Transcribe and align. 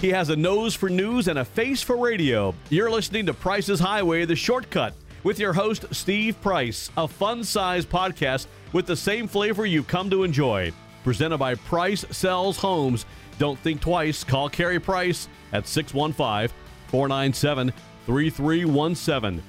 He 0.00 0.10
has 0.10 0.30
a 0.30 0.36
nose 0.36 0.76
for 0.76 0.88
news 0.88 1.26
and 1.26 1.40
a 1.40 1.44
face 1.44 1.82
for 1.82 1.96
radio. 1.96 2.54
You're 2.70 2.90
listening 2.90 3.26
to 3.26 3.34
Price's 3.34 3.80
Highway, 3.80 4.24
the 4.26 4.36
shortcut, 4.36 4.94
with 5.24 5.40
your 5.40 5.52
host, 5.52 5.86
Steve 5.90 6.40
Price, 6.40 6.88
a 6.96 7.08
fun 7.08 7.42
sized 7.42 7.90
podcast 7.90 8.46
with 8.72 8.86
the 8.86 8.94
same 8.94 9.26
flavor 9.26 9.66
you've 9.66 9.88
come 9.88 10.08
to 10.10 10.22
enjoy. 10.22 10.72
Presented 11.02 11.38
by 11.38 11.56
Price 11.56 12.04
Sells 12.12 12.58
Homes. 12.58 13.06
Don't 13.40 13.58
think 13.58 13.80
twice. 13.80 14.22
Call 14.22 14.48
Carrie 14.48 14.78
Price 14.78 15.28
at 15.52 15.66
615 15.66 16.56
497 16.86 17.72
3317. 18.06 19.42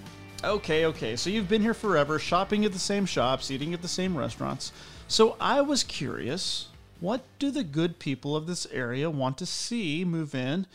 Okay, 0.44 0.86
okay. 0.86 1.16
So 1.16 1.30
you've 1.30 1.48
been 1.50 1.62
here 1.62 1.76
forever, 1.76 2.18
shopping 2.18 2.66
at 2.66 2.74
the 2.74 2.80
same 2.80 3.06
shops, 3.06 3.52
eating 3.52 3.76
at 3.76 3.84
the 3.84 3.88
same 3.88 4.18
restaurants. 4.18 4.72
So 5.08 5.36
I 5.40 5.62
was 5.62 5.84
curious 5.84 6.69
what 7.00 7.24
do 7.40 7.52
the 7.52 7.64
good 7.64 8.00
people 8.00 8.36
of 8.36 8.48
this 8.48 8.66
area 8.72 9.10
want 9.10 9.38
to 9.38 9.46
see 9.46 10.04
move 10.04 10.36
in 10.36 10.68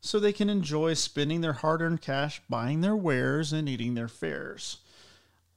so 0.00 0.18
they 0.18 0.32
can 0.32 0.50
enjoy 0.50 0.94
spending 0.94 1.40
their 1.40 1.52
hard 1.52 1.80
earned 1.80 2.02
cash 2.02 2.42
buying 2.48 2.80
their 2.80 2.96
wares 2.96 3.52
and 3.52 3.68
eating 3.68 3.94
their 3.94 4.08
fares? 4.08 4.78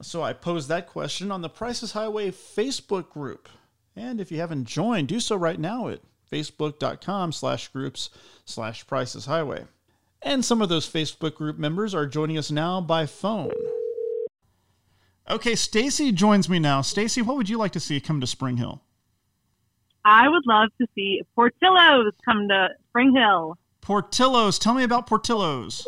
So 0.02 0.24
I 0.24 0.34
posed 0.34 0.70
that 0.70 0.88
question 0.88 1.32
on 1.32 1.42
the 1.42 1.50
Prices 1.50 1.94
Highway 1.94 2.32
Facebook 2.32 3.10
group. 3.10 3.50
And 3.96 4.20
if 4.20 4.32
you 4.32 4.40
haven't 4.40 4.66
joined, 4.66 5.08
do 5.08 5.20
so 5.20 5.36
right 5.36 5.60
now 5.60 5.88
at 5.88 6.02
facebook.com 6.32 7.32
slash 7.32 7.70
groups 7.70 8.10
slash 8.44 8.86
prices 8.88 9.26
highway. 9.26 9.66
And 10.22 10.44
some 10.44 10.62
of 10.62 10.70
those 10.70 10.90
Facebook 10.90 11.36
group 11.36 11.58
members 11.58 11.94
are 11.94 12.06
joining 12.06 12.38
us 12.38 12.52
now 12.52 12.82
by 12.82 13.06
phone. 13.06 13.52
Okay, 15.30 15.56
Stacy 15.56 16.12
joins 16.12 16.50
me 16.50 16.60
now. 16.60 16.82
Stacy, 16.82 17.22
what 17.22 17.38
would 17.38 17.50
you 17.50 17.58
like 17.58 17.72
to 17.72 17.80
see 17.80 18.00
come 18.00 18.22
to 18.22 18.28
Spring 18.28 18.58
Hill? 18.58 18.82
I 20.06 20.30
would 20.30 20.44
love 20.46 20.70
to 20.80 20.88
see 20.94 21.22
Portillo's 21.36 22.14
come 22.24 22.48
to 22.50 22.70
Spring 22.90 23.14
Hill. 23.16 23.58
Portillo's. 23.82 24.60
Tell 24.60 24.74
me 24.76 24.84
about 24.84 25.08
Portillo's. 25.08 25.88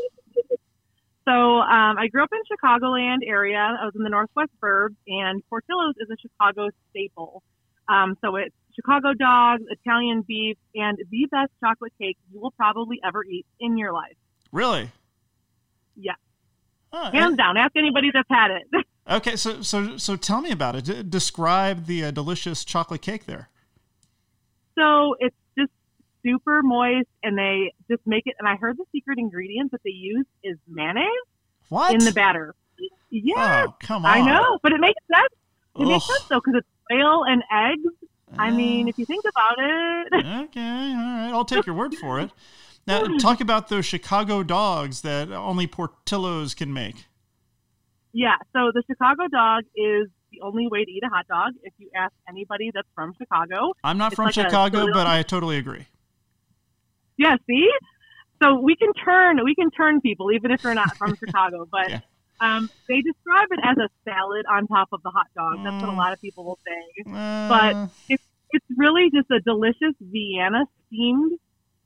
So 1.25 1.31
um, 1.31 1.97
I 1.97 2.07
grew 2.07 2.23
up 2.23 2.29
in 2.31 2.39
Chicagoland 2.57 3.17
area. 3.27 3.57
I 3.57 3.85
was 3.85 3.93
in 3.95 4.03
the 4.03 4.09
Northwest 4.09 4.51
Burbs, 4.61 4.95
and 5.07 5.43
Portillo's 5.49 5.95
is 5.99 6.09
a 6.09 6.15
Chicago 6.19 6.69
staple. 6.89 7.43
Um, 7.89 8.17
so 8.21 8.37
it's 8.37 8.55
Chicago 8.75 9.13
dogs, 9.13 9.63
Italian 9.69 10.21
beef, 10.21 10.57
and 10.73 10.97
the 11.11 11.27
best 11.29 11.51
chocolate 11.59 11.93
cake 11.99 12.17
you 12.31 12.39
will 12.39 12.51
probably 12.51 12.99
ever 13.03 13.23
eat 13.25 13.45
in 13.59 13.77
your 13.77 13.91
life. 13.91 14.15
Really? 14.51 14.89
Yeah. 15.95 16.13
Huh, 16.93 17.11
Hands 17.11 17.27
and- 17.29 17.37
down. 17.37 17.57
Ask 17.57 17.75
anybody 17.75 18.09
that's 18.13 18.29
had 18.29 18.51
it. 18.51 18.85
okay, 19.09 19.35
so 19.35 19.61
so 19.61 19.97
so 19.97 20.15
tell 20.15 20.41
me 20.41 20.51
about 20.51 20.75
it. 20.75 20.85
D- 20.85 21.03
describe 21.03 21.85
the 21.85 22.05
uh, 22.05 22.11
delicious 22.11 22.63
chocolate 22.63 23.01
cake 23.01 23.25
there. 23.25 23.49
So 24.77 25.15
it's 25.19 25.35
just 25.57 25.71
super 26.23 26.61
moist, 26.61 27.07
and 27.23 27.37
they 27.37 27.73
just 27.89 28.05
make 28.05 28.23
it. 28.25 28.35
And 28.39 28.47
I 28.47 28.55
heard 28.55 28.77
the 28.77 28.85
secret 28.91 29.17
ingredient 29.17 29.71
that 29.71 29.81
they 29.83 29.91
use 29.91 30.25
is 30.43 30.57
mayonnaise. 30.67 31.07
What 31.69 31.93
in 31.93 31.99
the 31.99 32.11
batter? 32.11 32.55
Yeah, 33.09 33.65
oh, 33.67 33.75
come 33.79 34.05
on. 34.05 34.11
I 34.11 34.21
know, 34.21 34.59
but 34.61 34.73
it 34.73 34.79
makes 34.79 35.01
sense. 35.11 35.33
It 35.75 35.83
Ugh. 35.83 35.87
makes 35.87 36.07
sense 36.07 36.23
though 36.29 36.41
because 36.43 36.59
it's 36.59 36.67
oil 36.91 37.23
and 37.25 37.43
eggs. 37.51 37.93
Uh, 38.31 38.41
I 38.41 38.51
mean, 38.51 38.87
if 38.87 38.97
you 38.97 39.05
think 39.05 39.25
about 39.25 39.55
it. 39.57 40.13
okay, 40.49 40.59
all 40.59 40.95
right, 40.95 41.29
I'll 41.31 41.45
take 41.45 41.65
your 41.65 41.75
word 41.75 41.95
for 41.95 42.19
it. 42.19 42.31
Now, 42.85 43.03
talk 43.19 43.41
about 43.41 43.69
those 43.69 43.85
Chicago 43.85 44.43
dogs 44.43 45.01
that 45.01 45.31
only 45.31 45.67
Portillo's 45.67 46.53
can 46.53 46.73
make. 46.73 47.05
Yeah, 48.13 48.35
so 48.53 48.71
the 48.73 48.83
Chicago 48.87 49.27
dog 49.27 49.63
is 49.75 50.07
the 50.31 50.41
only 50.41 50.67
way 50.67 50.83
to 50.85 50.91
eat 50.91 51.03
a 51.03 51.09
hot 51.09 51.27
dog 51.27 51.53
if 51.63 51.73
you 51.77 51.89
ask 51.95 52.13
anybody 52.27 52.71
that's 52.73 52.87
from 52.95 53.13
Chicago. 53.17 53.73
I'm 53.83 53.97
not 53.97 54.13
from 54.15 54.25
like 54.25 54.33
Chicago, 54.33 54.87
but 54.91 55.07
I 55.07 55.23
totally 55.23 55.57
agree. 55.57 55.85
Yeah, 57.17 57.35
see? 57.47 57.69
So 58.41 58.59
we 58.59 58.75
can 58.75 58.93
turn 58.93 59.43
we 59.43 59.55
can 59.55 59.71
turn 59.71 60.01
people 60.01 60.31
even 60.31 60.51
if 60.51 60.61
they're 60.61 60.75
not 60.75 60.95
from 60.97 61.15
Chicago, 61.19 61.67
but 61.71 61.89
yeah. 61.89 61.99
um, 62.39 62.69
they 62.87 63.01
describe 63.01 63.47
it 63.51 63.59
as 63.63 63.77
a 63.77 63.89
salad 64.05 64.45
on 64.51 64.67
top 64.67 64.89
of 64.91 65.01
the 65.03 65.09
hot 65.09 65.27
dog. 65.35 65.63
That's 65.63 65.81
what 65.81 65.89
a 65.89 65.93
mm. 65.93 65.97
lot 65.97 66.13
of 66.13 66.21
people 66.21 66.43
will 66.45 66.59
say. 66.65 67.11
Uh, 67.11 67.49
but 67.49 67.89
it's 68.09 68.23
it's 68.51 68.65
really 68.77 69.09
just 69.13 69.29
a 69.31 69.39
delicious 69.39 69.95
Vienna 69.99 70.65
steamed 70.87 71.39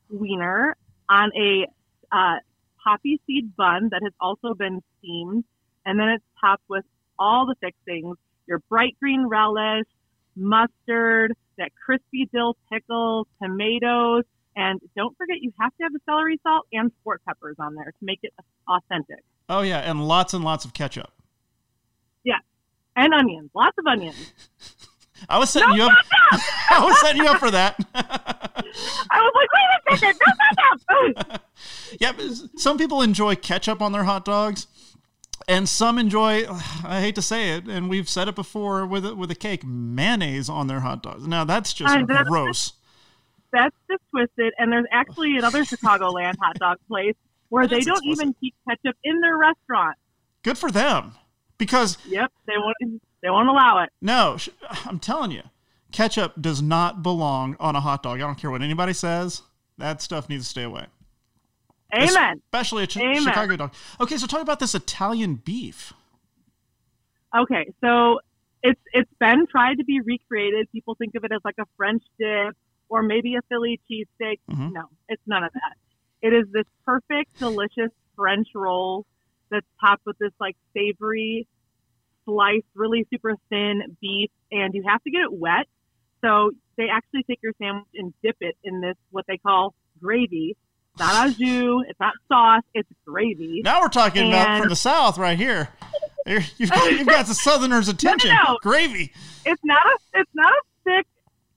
wiener 0.10 0.76
on 1.10 1.32
a 1.36 1.68
uh, 2.12 2.36
poppy 2.84 3.22
seed 3.26 3.56
bun 3.56 3.90
that 3.92 4.02
has 4.04 4.14
also 4.20 4.54
been 4.54 4.82
steamed, 5.00 5.46
and 5.86 6.00
then 6.00 6.10
it's 6.10 6.26
topped 6.40 6.64
with 6.68 6.84
all 7.18 7.46
the 7.46 7.56
fixings 7.62 8.18
your 8.52 8.60
bright 8.70 8.98
green 9.00 9.26
relish, 9.28 9.86
mustard, 10.36 11.34
that 11.58 11.72
crispy 11.86 12.30
dill 12.34 12.58
pickles, 12.72 13.26
tomatoes, 13.42 14.24
and 14.58 14.82
don't 14.94 15.16
forget 15.18 15.38
you 15.40 15.54
have 15.58 15.72
to 15.78 15.84
have 15.84 15.94
the 15.94 16.02
celery 16.06 16.38
salt 16.44 16.68
and 16.74 16.92
sport 17.00 17.22
peppers 17.26 17.56
on 17.60 17.76
there 17.76 17.86
to 17.86 17.98
make 18.02 18.20
it 18.24 18.34
authentic. 18.68 19.24
Oh 19.48 19.62
yeah, 19.62 19.80
and 19.80 20.06
lots 20.06 20.34
and 20.34 20.44
lots 20.44 20.66
of 20.66 20.74
ketchup. 20.74 21.14
Yeah, 22.26 22.40
and 22.98 23.14
onions, 23.14 23.50
lots 23.56 23.78
of 23.78 23.88
onions. 23.88 24.34
I 25.30 25.38
was 25.38 25.50
setting 25.50 25.70
no 25.70 25.76
you 25.76 25.84
up. 25.84 25.98
I 26.72 26.84
was 26.84 27.00
setting 27.00 27.22
you 27.24 27.30
up 27.30 27.38
for 27.38 27.52
that. 27.52 27.76
I 27.96 29.22
was 29.22 29.34
like, 29.36 29.50
wait 29.54 29.94
a 29.94 29.98
second, 29.98 30.20
no 30.28 31.14
ketchup. 31.16 31.42
yeah, 32.02 32.12
some 32.58 32.78
people 32.78 33.02
enjoy 33.02 33.36
ketchup 33.38 33.82
on 33.82 33.94
their 33.94 34.04
hot 34.04 34.26
dogs 34.26 34.68
and 35.48 35.68
some 35.68 35.98
enjoy 35.98 36.46
i 36.84 37.00
hate 37.02 37.16
to 37.16 37.22
say 37.22 37.52
it 37.52 37.66
and 37.66 37.90
we've 37.90 38.10
said 38.10 38.28
it 38.28 38.36
before 38.36 38.86
with 38.86 39.06
a, 39.06 39.16
with 39.16 39.32
a 39.32 39.36
cake 39.36 39.64
mayonnaise 39.66 40.50
on 40.50 40.68
their 40.68 40.82
hot 40.82 41.04
dogs. 41.04 41.28
Now 41.28 41.44
that's 41.44 41.74
just 41.74 41.94
uh, 41.94 42.06
that's 42.08 42.30
gross. 42.30 42.48
Just, 42.48 42.76
that's 43.52 43.76
just 43.90 44.04
twisted 44.12 44.54
and 44.58 44.72
there's 44.72 44.86
actually 44.92 45.38
another 45.38 45.64
chicagoland 45.64 46.36
hot 46.42 46.58
dog 46.60 46.78
place 46.88 47.16
where 47.50 47.68
they 47.68 47.82
don't 47.82 48.06
even 48.06 48.34
keep 48.40 48.56
ketchup 48.68 48.96
in 49.04 49.20
their 49.20 49.38
restaurant. 49.38 49.98
Good 50.44 50.58
for 50.58 50.72
them 50.72 51.14
because 51.58 51.98
yep 52.08 52.32
they 52.48 52.58
won't 52.58 53.02
they 53.22 53.30
won't 53.30 53.50
allow 53.50 53.84
it. 53.84 53.90
No 54.02 54.38
i'm 54.86 55.00
telling 55.00 55.32
you 55.32 55.44
ketchup 55.92 56.34
does 56.40 56.62
not 56.62 57.04
belong 57.04 57.56
on 57.60 57.76
a 57.76 57.82
hot 57.82 58.04
dog. 58.04 58.22
I 58.22 58.26
don't 58.26 58.38
care 58.38 58.52
what 58.52 58.62
anybody 58.62 58.94
says. 58.94 59.42
That 59.78 60.02
stuff 60.02 60.30
needs 60.30 60.46
to 60.46 60.50
stay 60.50 60.64
away 60.64 60.86
Amen. 61.94 62.42
Especially 62.46 62.84
a 62.84 62.88
ch- 62.88 62.98
Amen. 62.98 63.22
Chicago 63.22 63.56
dog. 63.56 63.74
Okay, 64.00 64.18
so 64.18 64.28
talk 64.28 64.42
about 64.42 64.60
this 64.60 64.76
Italian 64.76 65.36
beef. 65.36 65.94
Okay, 67.36 67.72
so 67.82 68.20
it's 68.64 68.82
it's 68.94 69.12
been 69.20 69.48
tried 69.48 69.76
to 69.76 69.84
be 69.84 70.02
recreated. 70.02 70.72
People 70.72 70.96
think 70.96 71.16
of 71.16 71.24
it 71.24 71.32
as 71.32 71.42
like 71.44 71.56
a 71.60 71.66
French 71.78 72.04
dip 72.20 72.56
or 72.90 73.02
maybe 73.02 73.36
a 73.36 73.42
Philly 73.50 73.80
cheesesteak. 73.90 74.40
Mm-hmm. 74.50 74.74
No, 74.74 74.84
it's 75.08 75.22
none 75.26 75.44
of 75.44 75.52
that. 75.54 75.78
It 76.22 76.34
is 76.34 76.46
this 76.52 76.66
perfect, 76.86 77.40
delicious 77.40 77.92
French 78.16 78.50
roll 78.54 79.06
that's 79.50 79.66
topped 79.84 80.06
with 80.06 80.18
this 80.20 80.32
like 80.40 80.56
savory 80.74 81.48
sliced, 82.26 82.66
really 82.76 83.06
super 83.10 83.34
thin 83.50 83.82
beef, 84.02 84.30
and 84.52 84.74
you 84.74 84.84
have 84.88 85.02
to 85.04 85.12
get 85.12 85.22
it 85.22 85.34
wet. 85.34 85.68
So 86.24 86.52
they 86.78 86.88
actually 86.92 87.24
take 87.24 87.40
your 87.42 87.54
sandwich 87.60 87.88
and 87.96 88.14
dip 88.24 88.38
it 88.42 88.56
in 88.64 88.82
this 88.82 88.96
what 89.10 89.26
they 89.28 89.38
call 89.38 89.74
gravy, 90.02 90.56
not 91.00 91.28
au 91.28 91.32
jus. 91.32 91.84
It's 91.88 92.00
not 92.00 92.14
sauce. 92.28 92.64
It's 92.74 92.90
gravy. 93.06 93.62
Now 93.64 93.82
we're 93.82 93.90
talking 93.90 94.24
and 94.24 94.34
about 94.34 94.60
from 94.60 94.70
the 94.70 94.76
south 94.76 95.18
right 95.18 95.38
here. 95.38 95.70
You've, 96.26 96.52
you've 96.58 97.08
got 97.08 97.26
the 97.26 97.34
Southerners' 97.34 97.88
attention. 97.88 98.30
No, 98.36 98.36
no, 98.36 98.54
no. 98.54 98.58
Gravy. 98.62 99.12
It's 99.46 99.62
not 99.64 99.86
a. 99.86 100.20
It's 100.20 100.32
not 100.36 100.54
a 100.54 100.62
thick, 100.84 101.08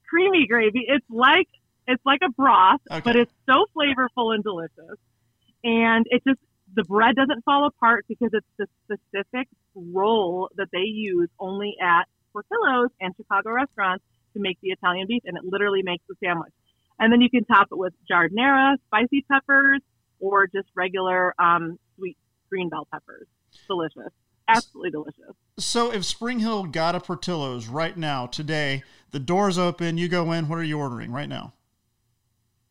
creamy 0.08 0.46
gravy. 0.46 0.86
It's 0.88 1.04
like 1.10 1.48
it's 1.86 2.04
like 2.06 2.20
a 2.24 2.30
broth, 2.30 2.80
okay. 2.90 3.00
but 3.04 3.16
it's 3.16 3.32
so 3.46 3.66
flavorful 3.76 4.34
and 4.34 4.42
delicious. 4.42 4.98
And 5.62 6.06
it 6.10 6.22
just 6.26 6.40
the 6.74 6.84
bread 6.84 7.14
doesn't 7.14 7.44
fall 7.44 7.66
apart 7.66 8.04
because 8.08 8.30
it's 8.32 8.46
the 8.58 8.66
specific 8.84 9.48
roll 9.74 10.50
that 10.56 10.68
they 10.72 10.80
use 10.80 11.28
only 11.38 11.74
at 11.80 12.04
Portillo's 12.32 12.90
and 13.00 13.14
Chicago 13.16 13.50
restaurants 13.50 14.04
to 14.34 14.40
make 14.40 14.58
the 14.60 14.70
Italian 14.70 15.06
beef, 15.06 15.22
and 15.24 15.36
it 15.36 15.44
literally 15.44 15.82
makes 15.82 16.04
the 16.08 16.14
sandwich. 16.22 16.52
And 16.98 17.12
then 17.12 17.20
you 17.20 17.30
can 17.30 17.44
top 17.44 17.68
it 17.72 17.78
with 17.78 17.92
giardiniera, 18.10 18.76
spicy 18.86 19.24
peppers, 19.30 19.80
or 20.20 20.46
just 20.46 20.68
regular 20.74 21.34
um, 21.40 21.78
sweet 21.96 22.16
green 22.48 22.68
bell 22.68 22.86
peppers. 22.90 23.26
Delicious. 23.68 24.12
Absolutely 24.48 24.90
delicious. 24.90 25.34
So 25.58 25.92
if 25.92 26.04
Spring 26.04 26.40
Hill 26.40 26.64
got 26.64 26.94
a 26.94 27.00
Portillo's 27.00 27.66
right 27.66 27.96
now, 27.96 28.26
today, 28.26 28.82
the 29.10 29.18
door's 29.18 29.58
open, 29.58 29.98
you 29.98 30.08
go 30.08 30.32
in, 30.32 30.48
what 30.48 30.58
are 30.58 30.64
you 30.64 30.78
ordering 30.78 31.12
right 31.12 31.28
now? 31.28 31.52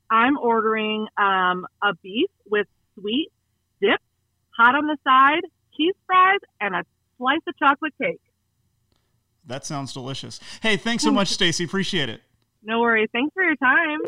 I'm 0.09 0.37
ordering 0.37 1.07
um, 1.17 1.65
a 1.81 1.93
beef 2.01 2.29
with 2.49 2.67
sweet 2.99 3.31
dip, 3.81 3.99
hot 4.55 4.75
on 4.75 4.85
the 4.85 4.97
side, 5.03 5.41
cheese 5.75 5.95
fries, 6.05 6.39
and 6.61 6.75
a 6.75 6.83
slice 7.17 7.39
of 7.47 7.57
chocolate 7.57 7.93
cake. 7.99 8.21
That 9.45 9.65
sounds 9.65 9.93
delicious. 9.93 10.39
Hey, 10.61 10.77
thanks 10.77 11.03
so 11.03 11.11
much, 11.13 11.29
Stacy. 11.29 11.63
Appreciate 11.63 12.09
it. 12.09 12.21
No 12.63 12.79
worries. 12.79 13.09
Thanks 13.11 13.33
for 13.33 13.43
your 13.43 13.55
time. 13.57 13.99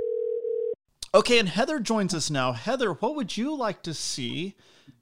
Okay, 1.13 1.39
and 1.39 1.47
Heather 1.47 1.79
joins 1.79 2.13
us 2.13 2.29
now. 2.29 2.51
Heather, 2.51 2.93
what 2.93 3.15
would 3.15 3.37
you 3.37 3.55
like 3.55 3.83
to 3.83 3.93
see 3.93 4.55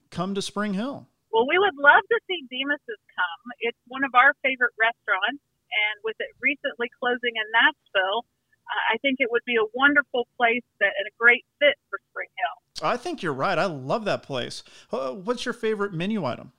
come 0.09 0.35
to 0.35 0.41
Spring 0.41 0.73
Hill? 0.73 1.07
Well, 1.31 1.47
we 1.47 1.57
would 1.57 1.73
love 1.77 2.01
to 2.09 2.19
see 2.27 2.45
Demos's 2.49 3.01
come. 3.13 3.43
It's 3.61 3.77
one 3.87 4.03
of 4.03 4.13
our 4.13 4.33
favorite 4.43 4.73
restaurants, 4.77 5.41
and 5.41 5.95
with 6.03 6.15
it 6.19 6.29
recently 6.39 6.89
closing 7.01 7.33
in 7.33 7.45
Nashville, 7.49 8.25
uh, 8.69 8.93
I 8.93 8.97
think 9.01 9.17
it 9.19 9.29
would 9.31 9.41
be 9.45 9.55
a 9.55 9.65
wonderful 9.73 10.27
place 10.37 10.61
that 10.79 10.93
and 10.97 11.07
a 11.07 11.13
great 11.17 11.43
fit 11.59 11.73
for 11.89 11.97
Spring 12.11 12.29
Hill. 12.37 12.87
I 12.87 12.97
think 12.97 13.23
you're 13.23 13.33
right. 13.33 13.57
I 13.57 13.65
love 13.65 14.05
that 14.05 14.21
place. 14.21 14.63
What's 14.89 15.45
your 15.45 15.53
favorite 15.53 15.93
menu 15.93 16.25
item? 16.25 16.53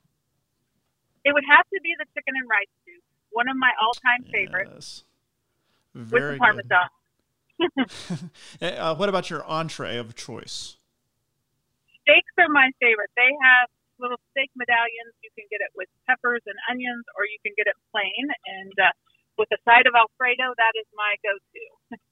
It 1.25 1.33
would 1.33 1.45
have 1.49 1.65
to 1.71 1.81
be 1.83 1.95
the 1.99 2.07
chicken 2.15 2.35
and 2.35 2.51
rice 2.51 2.67
soup, 2.85 3.03
one 3.31 3.49
of 3.49 3.57
my 3.57 3.71
all-time 3.81 4.25
favorites. 4.31 4.71
Yes. 4.75 5.05
With 5.05 5.14
Very 5.95 6.35
the 6.35 6.39
parmesan. 6.39 6.89
uh, 8.63 8.95
what 8.97 9.09
about 9.09 9.31
your 9.31 9.45
entree 9.47 9.97
of 9.97 10.15
choice? 10.15 10.77
Steaks 12.03 12.35
are 12.39 12.51
my 12.51 12.71
favorite. 12.81 13.11
They 13.17 13.31
have 13.31 13.71
little 13.99 14.19
steak 14.35 14.51
medallions. 14.59 15.15
You 15.23 15.31
can 15.39 15.47
get 15.51 15.63
it 15.63 15.71
with 15.75 15.89
peppers 16.07 16.43
and 16.47 16.59
onions, 16.69 17.05
or 17.17 17.25
you 17.25 17.39
can 17.47 17.55
get 17.57 17.71
it 17.71 17.79
plain. 17.95 18.27
And 18.45 18.75
uh, 18.77 18.93
with 19.39 19.49
a 19.55 19.61
side 19.63 19.87
of 19.87 19.95
Alfredo, 19.95 20.53
that 20.59 20.75
is 20.75 20.87
my 20.95 21.15
go-to. 21.23 22.03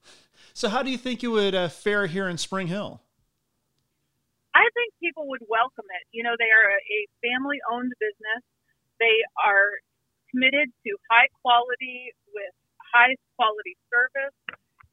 So, 0.55 0.69
how 0.69 0.82
do 0.82 0.90
you 0.90 0.99
think 0.99 1.23
you 1.23 1.31
would 1.31 1.55
uh, 1.55 1.69
fare 1.69 2.05
here 2.05 2.29
in 2.29 2.37
Spring 2.37 2.67
Hill? 2.67 3.00
I 4.52 4.69
think 4.76 4.93
people 5.00 5.25
would 5.32 5.40
welcome 5.49 5.88
it. 5.88 6.05
You 6.12 6.23
know, 6.25 6.37
they 6.37 6.52
are 6.52 6.69
a 6.76 6.99
family-owned 7.25 7.93
business. 7.96 8.43
They 9.00 9.25
are 9.40 9.81
committed 10.29 10.69
to 10.84 10.90
high 11.08 11.32
quality 11.40 12.12
with 12.37 12.52
high 12.93 13.17
quality 13.37 13.77
service, 13.91 14.37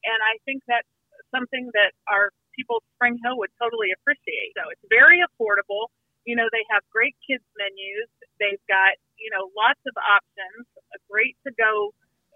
and 0.04 0.18
I 0.24 0.40
think 0.44 0.64
that's 0.66 0.88
something 1.30 1.70
that 1.76 1.92
our 2.10 2.32
people 2.56 2.82
of 2.82 2.84
Spring 2.98 3.16
Hill 3.22 3.38
would 3.38 3.52
totally 3.60 3.92
appreciate. 3.94 4.52
So 4.58 4.68
it's 4.72 4.84
very 4.90 5.22
affordable. 5.22 5.92
You 6.26 6.36
know, 6.36 6.48
they 6.52 6.64
have 6.72 6.82
great 6.92 7.16
kids 7.24 7.44
menus. 7.56 8.10
They've 8.40 8.62
got 8.68 8.96
you 9.20 9.30
know 9.32 9.52
lots 9.56 9.80
of 9.86 9.94
options, 10.00 10.66
a 10.96 10.98
great 11.08 11.36
to 11.46 11.52
go 11.56 11.92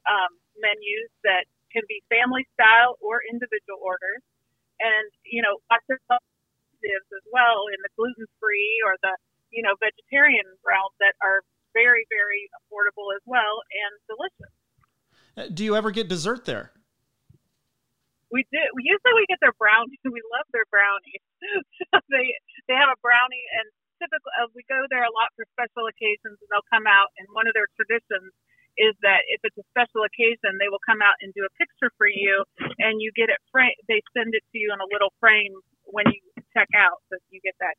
um, 0.08 0.32
menus 0.60 1.10
that 1.24 1.44
can 1.72 1.82
be 1.90 2.00
family 2.08 2.46
style 2.54 2.96
or 3.02 3.20
individual 3.26 3.80
orders, 3.82 4.22
and 4.80 5.06
you 5.26 5.42
know 5.42 5.60
lots 5.70 5.86
of 5.90 5.98
alternatives 6.66 7.08
as 7.12 7.26
well 7.32 7.68
in 7.72 7.80
the 7.84 7.92
gluten 7.96 8.26
free 8.40 8.80
or 8.84 8.96
the 9.02 9.14
you 9.52 9.62
know 9.64 9.74
vegetarian 9.80 10.46
realm 10.64 10.92
that 11.00 11.14
are 11.24 11.42
very 11.74 12.06
very 12.10 12.48
affordable 12.62 13.12
as 13.16 13.22
well 13.26 13.62
and 13.72 13.92
delicious. 14.08 14.52
Do 15.34 15.64
you 15.64 15.74
ever 15.74 15.90
get 15.90 16.08
dessert 16.08 16.44
there? 16.44 16.70
We 18.30 18.42
do. 18.50 18.58
Usually 18.58 19.14
we 19.14 19.26
get 19.30 19.38
their 19.38 19.54
brownies. 19.54 19.98
We 20.10 20.22
love 20.30 20.46
their 20.50 20.66
brownies. 20.70 21.22
so 21.90 21.98
they 22.14 22.34
they 22.66 22.74
have 22.74 22.90
a 22.90 22.98
brownie, 23.02 23.46
and 23.62 23.66
typically 24.02 24.34
uh, 24.42 24.50
we 24.54 24.62
go 24.66 24.78
there 24.90 25.06
a 25.06 25.14
lot 25.14 25.30
for 25.38 25.46
special 25.54 25.86
occasions, 25.86 26.38
and 26.38 26.48
they'll 26.50 26.66
come 26.70 26.86
out. 26.86 27.14
And 27.18 27.26
one 27.30 27.46
of 27.46 27.54
their 27.54 27.70
traditions 27.78 28.34
is 28.74 28.94
that 29.06 29.22
if 29.30 29.38
it's 29.46 29.58
a 29.58 29.66
special 29.70 30.02
occasion, 30.02 30.58
they 30.58 30.66
will 30.66 30.82
come 30.82 30.98
out 30.98 31.14
and 31.22 31.30
do 31.34 31.46
a 31.46 31.52
picture 31.54 31.94
for 31.94 32.10
you, 32.10 32.42
and 32.82 32.98
you 32.98 33.14
get 33.14 33.30
it. 33.30 33.38
Fra- 33.54 33.78
they 33.86 34.02
send 34.14 34.34
it 34.34 34.42
to 34.50 34.56
you 34.58 34.74
in 34.74 34.82
a 34.82 34.88
little 34.90 35.14
frame 35.22 35.54
when 35.86 36.06
you 36.10 36.18
check 36.54 36.70
out, 36.74 37.02
so 37.10 37.18
you 37.30 37.38
get 37.42 37.54
that 37.62 37.78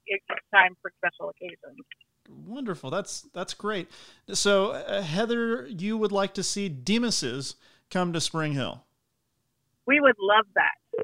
time 0.56 0.76
for 0.80 0.92
special 1.00 1.32
occasions. 1.36 1.84
Wonderful. 2.46 2.90
That's 2.90 3.22
that's 3.34 3.54
great. 3.54 3.90
So, 4.32 4.72
uh, 4.72 5.02
Heather, 5.02 5.68
you 5.68 5.98
would 5.98 6.12
like 6.12 6.34
to 6.36 6.44
see 6.44 6.70
Demos's 6.70 7.56
come 7.90 8.14
to 8.14 8.22
Spring 8.22 8.54
Hill. 8.54 8.84
We 9.88 10.00
would 10.00 10.16
love 10.20 10.46
that. 10.56 11.04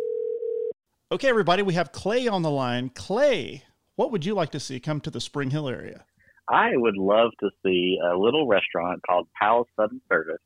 Okay, 1.12 1.28
everybody, 1.28 1.62
we 1.62 1.74
have 1.74 1.92
Clay 1.92 2.28
on 2.28 2.42
the 2.42 2.52
line. 2.52 2.90
Clay, 2.90 3.64
what 3.96 4.12
would 4.12 4.26
you 4.26 4.34
like 4.34 4.52
to 4.52 4.60
see 4.60 4.80
come 4.80 5.02
to 5.02 5.10
the 5.10 5.22
Spring 5.22 5.52
Hill 5.52 5.68
area? 5.68 6.06
I 6.50 6.72
would 6.74 6.98
love 6.98 7.32
to 7.40 7.50
see 7.64 7.98
a 8.04 8.18
little 8.18 8.48
restaurant 8.48 9.02
called 9.08 9.28
Pal's 9.40 9.68
Sudden 9.78 10.02
Service 10.10 10.42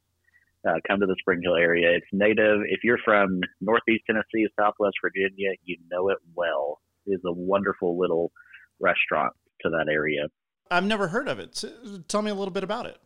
uh, 0.67 0.73
come 0.87 0.99
to 0.99 1.05
the 1.05 1.15
Spring 1.19 1.41
Hill 1.43 1.55
area. 1.55 1.95
It's 1.95 2.05
native. 2.11 2.61
If 2.67 2.83
you're 2.83 2.99
from 3.03 3.41
Northeast 3.61 4.03
Tennessee, 4.07 4.47
Southwest 4.59 4.95
Virginia, 5.01 5.51
you 5.63 5.77
know 5.91 6.09
it 6.09 6.17
well. 6.33 6.79
It 7.05 7.13
is 7.13 7.21
a 7.25 7.31
wonderful 7.31 7.99
little 7.99 8.31
restaurant 8.79 9.33
to 9.61 9.69
that 9.69 9.87
area. 9.91 10.27
I've 10.71 10.83
never 10.85 11.07
heard 11.09 11.27
of 11.27 11.39
it. 11.39 11.49
S- 11.51 11.99
Tell 12.07 12.21
me 12.21 12.31
a 12.31 12.35
little 12.35 12.51
bit 12.53 12.63
about 12.63 12.85
it. 12.85 12.97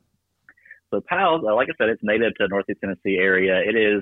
So 0.92 1.02
Pal's, 1.08 1.44
uh, 1.48 1.54
like 1.56 1.68
I 1.70 1.74
said, 1.78 1.90
it's 1.90 2.02
native 2.04 2.34
to 2.36 2.46
the 2.46 2.48
Northeast 2.48 2.80
Tennessee 2.82 3.18
area. 3.20 3.62
It 3.64 3.76
is 3.76 4.02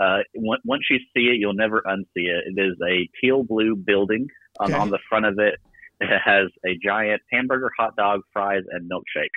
uh, 0.00 0.18
once 0.64 0.82
you 0.88 0.98
see 1.14 1.24
it, 1.26 1.38
you'll 1.38 1.54
never 1.54 1.82
unsee 1.86 2.04
it. 2.28 2.44
It 2.56 2.60
is 2.60 2.76
a 2.86 3.08
teal 3.20 3.42
blue 3.42 3.74
building. 3.76 4.26
On, 4.60 4.70
Okay. 4.70 4.78
on 4.80 4.90
the 4.90 4.98
front 5.08 5.26
of 5.26 5.38
it, 5.38 5.54
it 6.00 6.20
has 6.24 6.46
a 6.66 6.76
giant 6.84 7.20
hamburger, 7.32 7.70
hot 7.78 7.96
dog, 7.96 8.20
fries, 8.32 8.62
and 8.70 8.88
milkshake. 8.90 9.28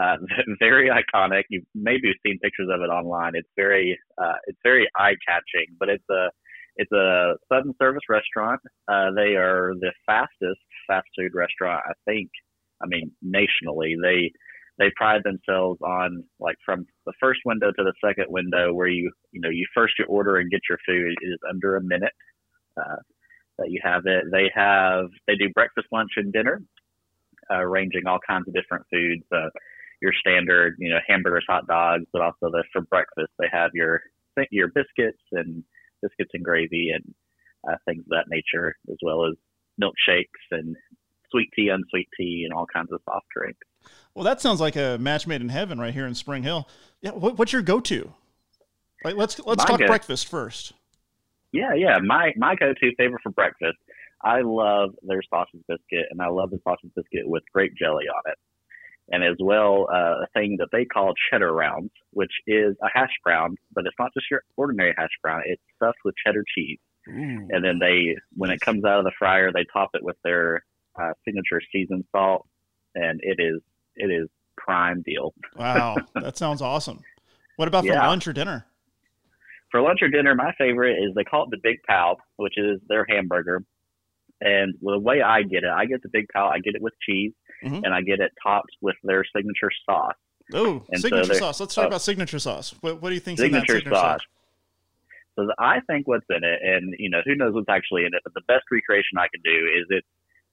Uh, 0.00 0.16
very 0.58 0.90
iconic. 0.90 1.44
You 1.50 1.62
maybe 1.74 2.08
have 2.08 2.16
seen 2.26 2.38
pictures 2.40 2.68
of 2.72 2.80
it 2.80 2.86
online. 2.90 3.32
It's 3.34 3.48
very, 3.56 3.98
uh, 4.20 4.34
it's 4.46 4.58
very 4.64 4.88
eye 4.96 5.14
catching. 5.26 5.74
But 5.78 5.88
it's 5.88 6.04
a, 6.10 6.28
it's 6.76 6.92
a 6.92 7.34
sudden 7.52 7.74
service 7.80 8.02
restaurant. 8.08 8.60
Uh, 8.88 9.10
they 9.14 9.36
are 9.36 9.72
the 9.80 9.92
fastest 10.04 10.60
fast 10.88 11.06
food 11.16 11.32
restaurant, 11.34 11.82
I 11.88 11.92
think. 12.04 12.28
I 12.82 12.86
mean, 12.86 13.12
nationally, 13.22 13.96
they 14.00 14.32
they 14.78 14.90
pride 14.94 15.22
themselves 15.24 15.80
on 15.80 16.22
like 16.38 16.56
from 16.64 16.86
the 17.06 17.12
first 17.18 17.40
window 17.46 17.68
to 17.68 17.84
the 17.84 17.94
second 18.04 18.26
window 18.28 18.72
where 18.72 18.88
you 18.88 19.10
you 19.32 19.40
know 19.40 19.48
you 19.48 19.66
first 19.74 19.94
you 19.98 20.04
order 20.06 20.36
and 20.36 20.50
get 20.50 20.60
your 20.68 20.78
food 20.86 21.14
is 21.22 21.38
under 21.48 21.76
a 21.76 21.82
minute 21.82 22.12
uh, 22.76 22.96
that 23.58 23.70
you 23.70 23.80
have 23.82 24.02
it. 24.06 24.24
They 24.30 24.50
have 24.54 25.06
they 25.26 25.36
do 25.36 25.48
breakfast 25.54 25.88
lunch 25.92 26.10
and 26.16 26.32
dinner 26.32 26.60
uh, 27.50 27.64
ranging 27.64 28.06
all 28.06 28.18
kinds 28.26 28.48
of 28.48 28.54
different 28.54 28.84
foods 28.92 29.24
uh, 29.32 29.50
your 30.00 30.12
standard 30.20 30.76
you 30.78 30.90
know 30.90 30.98
hamburgers 31.06 31.44
hot 31.48 31.66
dogs 31.66 32.04
but 32.12 32.22
also 32.22 32.50
the 32.50 32.64
for 32.72 32.82
breakfast 32.82 33.32
they 33.38 33.48
have 33.50 33.70
your 33.74 34.02
your 34.50 34.68
biscuits 34.68 35.22
and 35.32 35.62
biscuits 36.02 36.30
and 36.34 36.44
gravy 36.44 36.90
and 36.94 37.14
uh, 37.68 37.76
things 37.86 38.00
of 38.00 38.10
that 38.10 38.26
nature 38.28 38.74
as 38.90 38.96
well 39.02 39.24
as 39.26 39.34
milkshakes 39.80 40.26
and 40.50 40.76
sweet 41.30 41.50
tea 41.54 41.68
unsweet 41.68 42.08
tea 42.18 42.42
and 42.44 42.52
all 42.52 42.66
kinds 42.66 42.92
of 42.92 43.00
soft 43.04 43.26
drinks 43.36 43.58
Well, 44.14 44.24
that 44.24 44.40
sounds 44.40 44.60
like 44.60 44.76
a 44.76 44.96
match 44.98 45.26
made 45.26 45.40
in 45.40 45.48
heaven 45.48 45.78
right 45.78 45.92
here 45.94 46.06
in 46.06 46.14
Spring 46.14 46.42
Hill. 46.42 46.68
Yeah, 47.00 47.10
what, 47.12 47.38
what's 47.38 47.52
your 47.52 47.62
go-to? 47.62 48.12
Like, 49.04 49.14
let's 49.16 49.38
let's 49.40 49.62
My 49.64 49.68
talk 49.68 49.80
go- 49.80 49.86
breakfast 49.86 50.26
first. 50.28 50.72
Yeah, 51.52 51.74
yeah. 51.74 51.98
My 52.02 52.32
my 52.36 52.54
go-to 52.56 52.94
favorite 52.96 53.20
for 53.22 53.30
breakfast. 53.30 53.78
I 54.24 54.40
love 54.42 54.90
their 55.02 55.22
sausage 55.30 55.60
biscuit, 55.68 56.06
and 56.10 56.20
I 56.20 56.28
love 56.28 56.50
the 56.50 56.58
sausage 56.64 56.90
biscuit 56.96 57.28
with 57.28 57.42
grape 57.52 57.74
jelly 57.78 58.06
on 58.08 58.22
it, 58.32 58.38
and 59.12 59.22
as 59.22 59.36
well 59.38 59.86
uh, 59.92 60.24
a 60.24 60.26
thing 60.34 60.56
that 60.58 60.68
they 60.72 60.84
call 60.86 61.12
cheddar 61.30 61.52
rounds, 61.52 61.90
which 62.12 62.32
is 62.46 62.74
a 62.82 62.88
hash 62.92 63.12
brown, 63.22 63.56
but 63.74 63.84
it's 63.86 63.94
not 63.98 64.10
just 64.14 64.26
your 64.30 64.42
ordinary 64.56 64.94
hash 64.96 65.10
brown. 65.22 65.42
It's 65.44 65.62
stuffed 65.76 65.98
with 66.04 66.14
cheddar 66.26 66.44
cheese, 66.56 66.78
and 67.50 67.64
then 67.64 67.78
they 67.78 68.16
when 68.34 68.50
it 68.50 68.60
comes 68.60 68.84
out 68.84 68.98
of 68.98 69.04
the 69.04 69.12
fryer, 69.18 69.52
they 69.52 69.64
top 69.72 69.90
it 69.94 70.02
with 70.02 70.16
their 70.24 70.64
uh, 71.00 71.12
signature 71.24 71.60
seasoned 71.72 72.04
salt, 72.12 72.46
and 72.94 73.20
it 73.22 73.36
is 73.40 73.60
it 73.96 74.06
is 74.10 74.28
prime 74.56 75.02
deal. 75.04 75.34
Wow, 75.56 76.06
that 76.20 76.36
sounds 76.36 76.62
awesome. 76.62 77.04
What 77.56 77.68
about 77.68 77.84
for 77.84 77.94
Yeah. 77.94 78.06
lunch 78.06 78.26
or 78.26 78.32
dinner? 78.32 78.66
For 79.70 79.80
lunch 79.80 80.00
or 80.02 80.08
dinner, 80.08 80.34
my 80.34 80.52
favorite 80.58 80.98
is 81.02 81.14
they 81.14 81.24
call 81.24 81.44
it 81.44 81.50
the 81.50 81.58
Big 81.62 81.78
Pal, 81.88 82.16
which 82.36 82.54
is 82.56 82.80
their 82.88 83.04
hamburger. 83.08 83.62
And 84.40 84.74
the 84.82 84.98
way 84.98 85.22
I 85.22 85.42
get 85.42 85.64
it, 85.64 85.70
I 85.70 85.86
get 85.86 86.02
the 86.02 86.10
Big 86.12 86.26
Pal, 86.28 86.48
I 86.48 86.58
get 86.58 86.74
it 86.74 86.82
with 86.82 86.92
cheese, 87.06 87.32
Mhm. 87.64 87.82
and 87.84 87.94
I 87.94 88.02
get 88.02 88.20
it 88.20 88.32
topped 88.42 88.70
with 88.80 88.96
their 89.02 89.24
signature 89.34 89.70
sauce. 89.88 90.14
Oh, 90.52 90.84
And 90.90 91.00
so 91.00 91.08
signature 91.08 91.34
sauce. 91.34 91.58
Let's 91.60 91.74
talk 91.74 91.84
uh, 91.84 91.88
about 91.88 92.02
signature 92.02 92.38
sauce. 92.38 92.74
What, 92.80 93.00
what 93.02 93.08
do 93.08 93.14
you 93.14 93.20
think 93.20 93.38
in 93.38 93.44
that 93.44 93.66
Signature 93.66 93.78
signature 93.78 93.96
sauce. 93.96 94.20
So 95.36 95.48
I 95.58 95.80
think 95.86 96.06
what's 96.08 96.24
in 96.30 96.44
it, 96.44 96.60
and 96.62 96.94
you 96.98 97.10
know 97.10 97.20
who 97.24 97.34
knows 97.34 97.52
what's 97.54 97.68
actually 97.68 98.02
in 98.02 98.14
it, 98.14 98.22
but 98.24 98.32
the 98.34 98.40
best 98.48 98.64
recreation 98.70 99.18
I 99.18 99.28
can 99.28 99.42
do 99.44 99.66
is 99.78 99.86
it's 99.90 100.06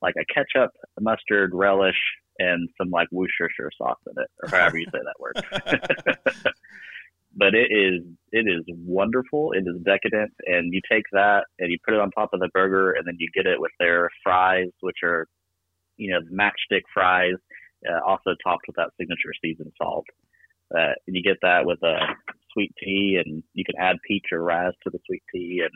like 0.03 0.15
a 0.19 0.33
ketchup, 0.33 0.71
mustard, 0.99 1.51
relish, 1.53 1.97
and 2.37 2.69
some 2.77 2.89
like 2.89 3.07
Worcestershire 3.11 3.71
sauce 3.77 3.99
in 4.07 4.21
it, 4.21 4.29
or 4.43 4.49
however 4.49 4.77
you 4.77 4.85
say 4.85 4.99
that 4.99 5.19
word. 5.19 6.53
but 7.35 7.55
it 7.55 7.71
is 7.71 8.03
it 8.31 8.47
is 8.47 8.63
wonderful. 8.67 9.53
It 9.53 9.63
is 9.65 9.81
decadent, 9.83 10.33
and 10.45 10.73
you 10.73 10.81
take 10.89 11.05
that 11.13 11.45
and 11.57 11.71
you 11.71 11.77
put 11.85 11.93
it 11.93 11.99
on 11.99 12.11
top 12.11 12.29
of 12.33 12.39
the 12.39 12.49
burger, 12.53 12.91
and 12.91 13.07
then 13.07 13.15
you 13.17 13.29
get 13.33 13.47
it 13.47 13.59
with 13.59 13.71
their 13.79 14.09
fries, 14.23 14.69
which 14.81 14.97
are 15.03 15.27
you 15.97 16.11
know 16.11 16.19
matchstick 16.31 16.81
fries, 16.93 17.35
uh, 17.89 18.05
also 18.05 18.35
topped 18.43 18.65
with 18.67 18.75
that 18.75 18.91
signature 18.99 19.33
seasoned 19.41 19.71
salt. 19.81 20.05
Uh, 20.75 20.93
and 21.07 21.15
you 21.15 21.21
get 21.21 21.37
that 21.41 21.65
with 21.65 21.81
a 21.83 21.97
sweet 22.51 22.73
tea, 22.83 23.21
and 23.23 23.43
you 23.53 23.63
can 23.63 23.75
add 23.79 23.97
peach 24.07 24.25
or 24.31 24.43
raz 24.43 24.73
to 24.83 24.89
the 24.89 24.99
sweet 25.05 25.23
tea, 25.33 25.61
and 25.61 25.71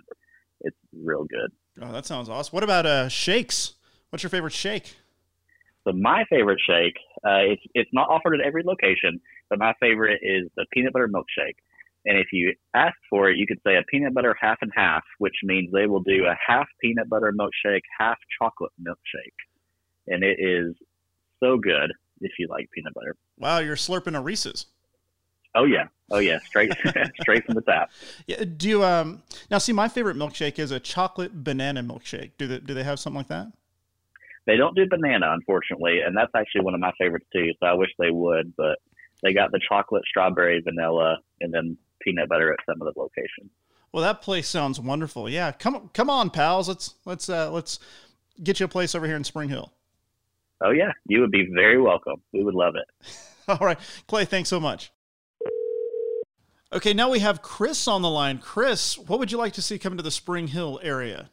it's 0.61 0.77
real 0.93 1.23
good. 1.23 1.51
Oh, 1.81 1.91
that 1.91 2.05
sounds 2.05 2.29
awesome. 2.29 2.51
What 2.51 2.63
about 2.63 2.85
uh, 2.87 3.07
shakes? 3.07 3.73
What's 4.09 4.23
your 4.23 4.29
favorite 4.29 4.53
shake? 4.53 4.95
So 5.83 5.93
my 5.93 6.25
favorite 6.29 6.59
shake, 6.67 6.97
uh, 7.25 7.47
it's 7.51 7.61
it's 7.73 7.89
not 7.93 8.09
offered 8.09 8.35
at 8.35 8.45
every 8.45 8.63
location, 8.63 9.21
but 9.49 9.59
my 9.59 9.73
favorite 9.79 10.19
is 10.21 10.49
the 10.57 10.65
peanut 10.73 10.93
butter 10.93 11.07
milkshake. 11.07 11.55
And 12.05 12.17
if 12.17 12.27
you 12.31 12.53
ask 12.73 12.95
for 13.09 13.29
it, 13.29 13.37
you 13.37 13.45
could 13.47 13.59
say 13.65 13.75
a 13.75 13.83
peanut 13.89 14.13
butter 14.13 14.35
half 14.39 14.57
and 14.61 14.71
half, 14.75 15.03
which 15.19 15.35
means 15.43 15.71
they 15.71 15.87
will 15.87 16.01
do 16.01 16.25
a 16.25 16.35
half 16.45 16.67
peanut 16.81 17.09
butter 17.09 17.33
milkshake, 17.37 17.81
half 17.97 18.17
chocolate 18.39 18.71
milkshake, 18.81 19.35
and 20.07 20.23
it 20.23 20.37
is 20.39 20.75
so 21.41 21.57
good 21.57 21.91
if 22.21 22.31
you 22.39 22.47
like 22.49 22.69
peanut 22.71 22.93
butter. 22.93 23.15
Wow, 23.37 23.59
you're 23.59 23.75
slurping 23.75 24.17
a 24.17 24.21
Reese's. 24.21 24.65
Oh 25.55 25.65
yeah, 25.65 25.87
oh 26.11 26.19
yeah, 26.19 26.39
straight 26.39 26.71
straight 27.21 27.45
from 27.45 27.55
the 27.55 27.61
tap. 27.61 27.89
Yeah, 28.25 28.43
do 28.43 28.69
you 28.69 28.83
um 28.83 29.23
Now, 29.49 29.57
see, 29.57 29.73
my 29.73 29.87
favorite 29.87 30.17
milkshake 30.17 30.59
is 30.59 30.71
a 30.71 30.79
chocolate 30.79 31.43
banana 31.43 31.81
milkshake. 31.81 32.31
Do 32.37 32.47
they 32.47 32.59
do 32.59 32.73
they 32.73 32.83
have 32.83 32.99
something 32.99 33.17
like 33.17 33.27
that? 33.27 33.47
They 34.47 34.55
don't 34.55 34.75
do 34.75 34.87
banana, 34.89 35.27
unfortunately, 35.33 35.99
and 36.05 36.15
that's 36.15 36.31
actually 36.33 36.61
one 36.61 36.73
of 36.73 36.79
my 36.79 36.93
favorites 36.97 37.27
too. 37.33 37.51
So 37.59 37.67
I 37.67 37.73
wish 37.73 37.89
they 37.99 38.11
would, 38.11 38.53
but 38.55 38.79
they 39.21 39.33
got 39.33 39.51
the 39.51 39.59
chocolate, 39.67 40.03
strawberry, 40.07 40.61
vanilla, 40.61 41.17
and 41.41 41.53
then 41.53 41.77
peanut 42.01 42.29
butter 42.29 42.53
at 42.53 42.59
some 42.65 42.81
of 42.81 42.93
the 42.93 42.99
locations. 42.99 43.51
Well, 43.91 44.03
that 44.03 44.21
place 44.21 44.47
sounds 44.47 44.79
wonderful. 44.79 45.29
Yeah, 45.29 45.51
come 45.51 45.89
come 45.93 46.09
on, 46.09 46.29
pals. 46.29 46.69
Let's 46.69 46.95
let's 47.05 47.29
uh, 47.29 47.51
let's 47.51 47.79
get 48.41 48.59
you 48.59 48.65
a 48.65 48.69
place 48.69 48.95
over 48.95 49.05
here 49.05 49.17
in 49.17 49.23
Spring 49.25 49.49
Hill. 49.49 49.73
Oh 50.63 50.71
yeah, 50.71 50.91
you 51.07 51.19
would 51.21 51.31
be 51.31 51.47
very 51.53 51.79
welcome. 51.79 52.21
We 52.31 52.43
would 52.43 52.55
love 52.55 52.75
it. 52.75 53.07
All 53.49 53.65
right, 53.65 53.77
Clay. 54.07 54.25
Thanks 54.25 54.49
so 54.49 54.59
much. 54.59 54.91
Okay, 56.71 56.93
now 56.93 57.09
we 57.09 57.19
have 57.19 57.41
Chris 57.41 57.87
on 57.87 58.01
the 58.01 58.09
line. 58.09 58.39
Chris, 58.39 58.97
what 58.97 59.19
would 59.19 59.31
you 59.31 59.37
like 59.37 59.53
to 59.53 59.61
see 59.61 59.79
come 59.79 59.97
to 59.97 60.03
the 60.03 60.11
Spring 60.11 60.47
Hill 60.47 60.79
area? 60.83 61.29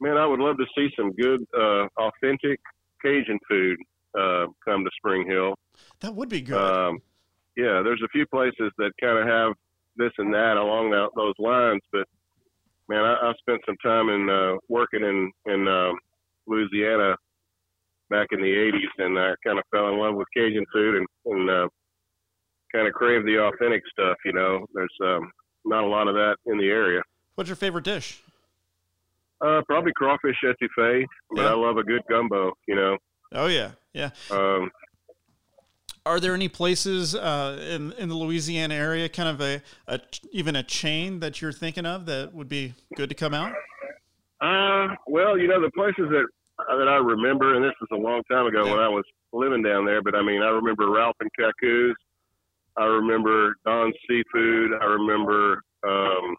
Man, 0.00 0.16
I 0.16 0.26
would 0.26 0.40
love 0.40 0.56
to 0.56 0.66
see 0.76 0.88
some 0.96 1.12
good, 1.12 1.40
uh, 1.56 1.86
authentic 1.98 2.58
Cajun 3.02 3.38
food 3.48 3.78
uh, 4.18 4.46
come 4.64 4.84
to 4.84 4.90
Spring 4.96 5.26
Hill. 5.28 5.54
That 6.00 6.14
would 6.14 6.28
be 6.28 6.40
good. 6.40 6.56
Um, 6.56 6.98
yeah, 7.56 7.82
there's 7.84 8.02
a 8.04 8.08
few 8.08 8.26
places 8.26 8.72
that 8.78 8.92
kind 9.00 9.18
of 9.18 9.26
have 9.26 9.52
this 9.96 10.12
and 10.18 10.32
that 10.32 10.56
along 10.56 10.90
that, 10.90 11.10
those 11.14 11.34
lines, 11.38 11.82
but 11.92 12.06
man, 12.90 13.04
I, 13.04 13.30
I 13.30 13.32
spent 13.38 13.60
some 13.64 13.76
time 13.82 14.08
in 14.08 14.28
uh, 14.28 14.56
working 14.68 15.02
in 15.02 15.30
in 15.46 15.68
um, 15.68 15.94
Louisiana 16.46 17.16
back 18.10 18.28
in 18.32 18.40
the 18.40 18.48
'80s, 18.48 19.04
and 19.04 19.18
I 19.18 19.34
kind 19.46 19.58
of 19.58 19.64
fell 19.70 19.88
in 19.88 19.98
love 19.98 20.16
with 20.16 20.26
Cajun 20.36 20.64
food 20.72 20.96
and, 20.96 21.06
and 21.26 21.50
uh, 21.50 21.68
kind 22.72 22.88
of 22.88 22.92
crave 22.94 23.24
the 23.24 23.38
authentic 23.38 23.82
stuff. 23.92 24.16
You 24.24 24.32
know, 24.32 24.66
there's 24.74 24.96
um, 25.04 25.30
not 25.64 25.84
a 25.84 25.86
lot 25.86 26.08
of 26.08 26.14
that 26.14 26.36
in 26.46 26.58
the 26.58 26.68
area. 26.68 27.00
What's 27.36 27.48
your 27.48 27.56
favorite 27.56 27.84
dish? 27.84 28.22
Uh, 29.44 29.62
probably 29.66 29.92
crawfish 29.96 30.36
etouffee, 30.44 31.04
but 31.34 31.42
Yeah. 31.42 31.50
I 31.50 31.54
love 31.54 31.76
a 31.78 31.82
good 31.82 32.02
gumbo. 32.08 32.52
You 32.68 32.74
know, 32.76 32.98
Oh 33.32 33.46
yeah, 33.46 33.70
yeah. 33.94 34.10
um, 34.30 34.70
Are 36.04 36.18
there 36.20 36.34
any 36.34 36.48
places 36.48 37.14
uh, 37.14 37.58
in 37.70 37.92
in 37.92 38.08
the 38.08 38.14
Louisiana 38.16 38.74
area, 38.74 39.08
kind 39.08 39.28
of 39.28 39.40
a, 39.40 39.62
a 39.86 40.00
even 40.32 40.56
a 40.56 40.62
chain 40.62 41.20
that 41.20 41.40
you're 41.40 41.52
thinking 41.52 41.86
of 41.86 42.06
that 42.06 42.34
would 42.34 42.48
be 42.48 42.74
good 42.96 43.08
to 43.08 43.14
come 43.14 43.32
out? 43.34 43.52
Uh, 44.40 44.94
well, 45.06 45.38
you 45.38 45.46
know 45.48 45.60
the 45.60 45.70
places 45.72 46.08
that 46.10 46.26
that 46.78 46.88
I 46.88 46.96
remember, 46.96 47.54
and 47.54 47.64
this 47.64 47.72
was 47.80 47.88
a 47.92 47.96
long 47.96 48.22
time 48.30 48.46
ago 48.46 48.64
Yeah. 48.66 48.72
when 48.72 48.80
I 48.80 48.88
was 48.88 49.04
living 49.32 49.62
down 49.62 49.84
there. 49.86 50.02
But 50.02 50.14
I 50.14 50.22
mean, 50.22 50.42
I 50.42 50.48
remember 50.48 50.90
Ralph 50.90 51.16
and 51.20 51.30
Kacoo's. 51.38 51.96
I 52.76 52.84
remember 52.84 53.54
Don's 53.64 53.94
Seafood. 54.08 54.72
I 54.80 54.84
remember 54.84 55.62
um, 55.86 56.36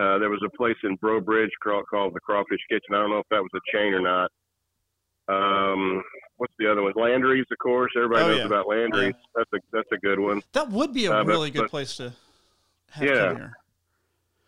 uh, 0.00 0.18
there 0.18 0.30
was 0.30 0.42
a 0.44 0.56
place 0.56 0.76
in 0.84 0.96
Breaux 0.96 1.20
Bridge 1.20 1.50
called, 1.62 1.84
called 1.88 2.14
the 2.14 2.20
Crawfish 2.20 2.60
Kitchen. 2.70 2.94
I 2.94 2.98
don't 3.00 3.10
know 3.10 3.18
if 3.18 3.28
that 3.30 3.42
was 3.42 3.50
a 3.54 3.76
chain 3.76 3.92
or 3.94 4.00
not. 4.00 4.30
Um, 5.28 6.02
what's 6.36 6.52
the 6.58 6.70
other 6.70 6.82
one? 6.82 6.92
Landry's, 6.96 7.46
of 7.50 7.58
course. 7.58 7.92
Everybody 7.96 8.24
Oh, 8.24 8.28
knows 8.28 8.38
yeah. 8.40 8.46
about 8.46 8.68
Landry's. 8.68 9.14
That's 9.34 9.50
a 9.54 9.58
that's 9.72 9.88
a 9.92 9.98
good 9.98 10.18
one. 10.18 10.42
That 10.52 10.68
would 10.70 10.92
be 10.92 11.06
a 11.06 11.12
Uh, 11.12 11.24
but- 11.24 11.26
really 11.30 11.50
good 11.50 11.62
but- 11.62 11.70
place 11.70 11.96
to 11.98 12.12
have 12.92 13.04
Yeah. 13.04 13.26
come 13.28 13.36
here. 13.36 13.52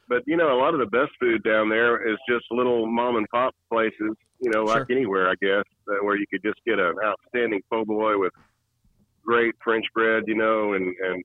but 0.08 0.22
you 0.26 0.36
know, 0.36 0.52
a 0.54 0.58
lot 0.60 0.74
of 0.74 0.80
the 0.80 0.86
best 0.86 1.12
food 1.18 1.42
down 1.44 1.68
there 1.70 2.06
is 2.06 2.18
just 2.28 2.44
little 2.50 2.86
mom 2.86 3.16
and 3.16 3.26
pop 3.30 3.54
places. 3.70 4.16
You 4.40 4.50
know, 4.50 4.64
like 4.64 4.78
Sure. 4.78 4.86
anywhere, 4.90 5.30
I 5.30 5.34
guess, 5.40 5.64
uh, 5.88 6.04
where 6.04 6.16
you 6.16 6.26
could 6.26 6.42
just 6.42 6.62
get 6.66 6.78
an 6.78 6.94
outstanding 7.02 7.62
po' 7.70 7.84
boy 7.86 8.18
with 8.18 8.32
great 9.24 9.54
French 9.62 9.86
bread, 9.94 10.24
you 10.26 10.34
know, 10.34 10.72
and 10.74 10.94
and 10.98 11.24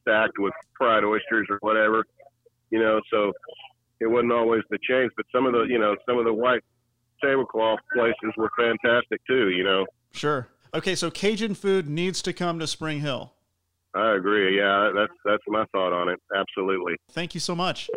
stacked 0.00 0.38
with 0.38 0.54
fried 0.78 1.04
oysters 1.04 1.46
or 1.50 1.58
whatever. 1.60 2.04
You 2.74 2.80
know, 2.80 3.00
so 3.08 3.32
it 4.00 4.06
wasn't 4.08 4.32
always 4.32 4.62
the 4.70 4.78
change. 4.88 5.12
but 5.16 5.26
some 5.32 5.46
of 5.46 5.52
the 5.52 5.62
you 5.68 5.78
know 5.78 5.94
some 6.08 6.18
of 6.18 6.24
the 6.24 6.34
white 6.34 6.62
tablecloth 7.22 7.78
places 7.94 8.32
were 8.36 8.50
fantastic 8.58 9.20
too. 9.28 9.50
You 9.50 9.62
know, 9.62 9.86
Sure. 10.10 10.48
Okay, 10.74 10.96
so 10.96 11.08
Cajun 11.08 11.54
food 11.54 11.88
needs 11.88 12.20
to 12.22 12.32
come 12.32 12.58
to 12.58 12.66
Spring 12.66 12.98
Hill. 12.98 13.32
I 13.94 14.16
agree. 14.16 14.58
Yeah, 14.58 14.90
that's 14.92 15.12
that's 15.24 15.42
my 15.46 15.64
thought 15.70 15.92
on 15.92 16.08
it. 16.08 16.18
Absolutely. 16.34 16.96
Thank 17.12 17.34
you 17.34 17.40
so 17.40 17.54
much. 17.54 17.88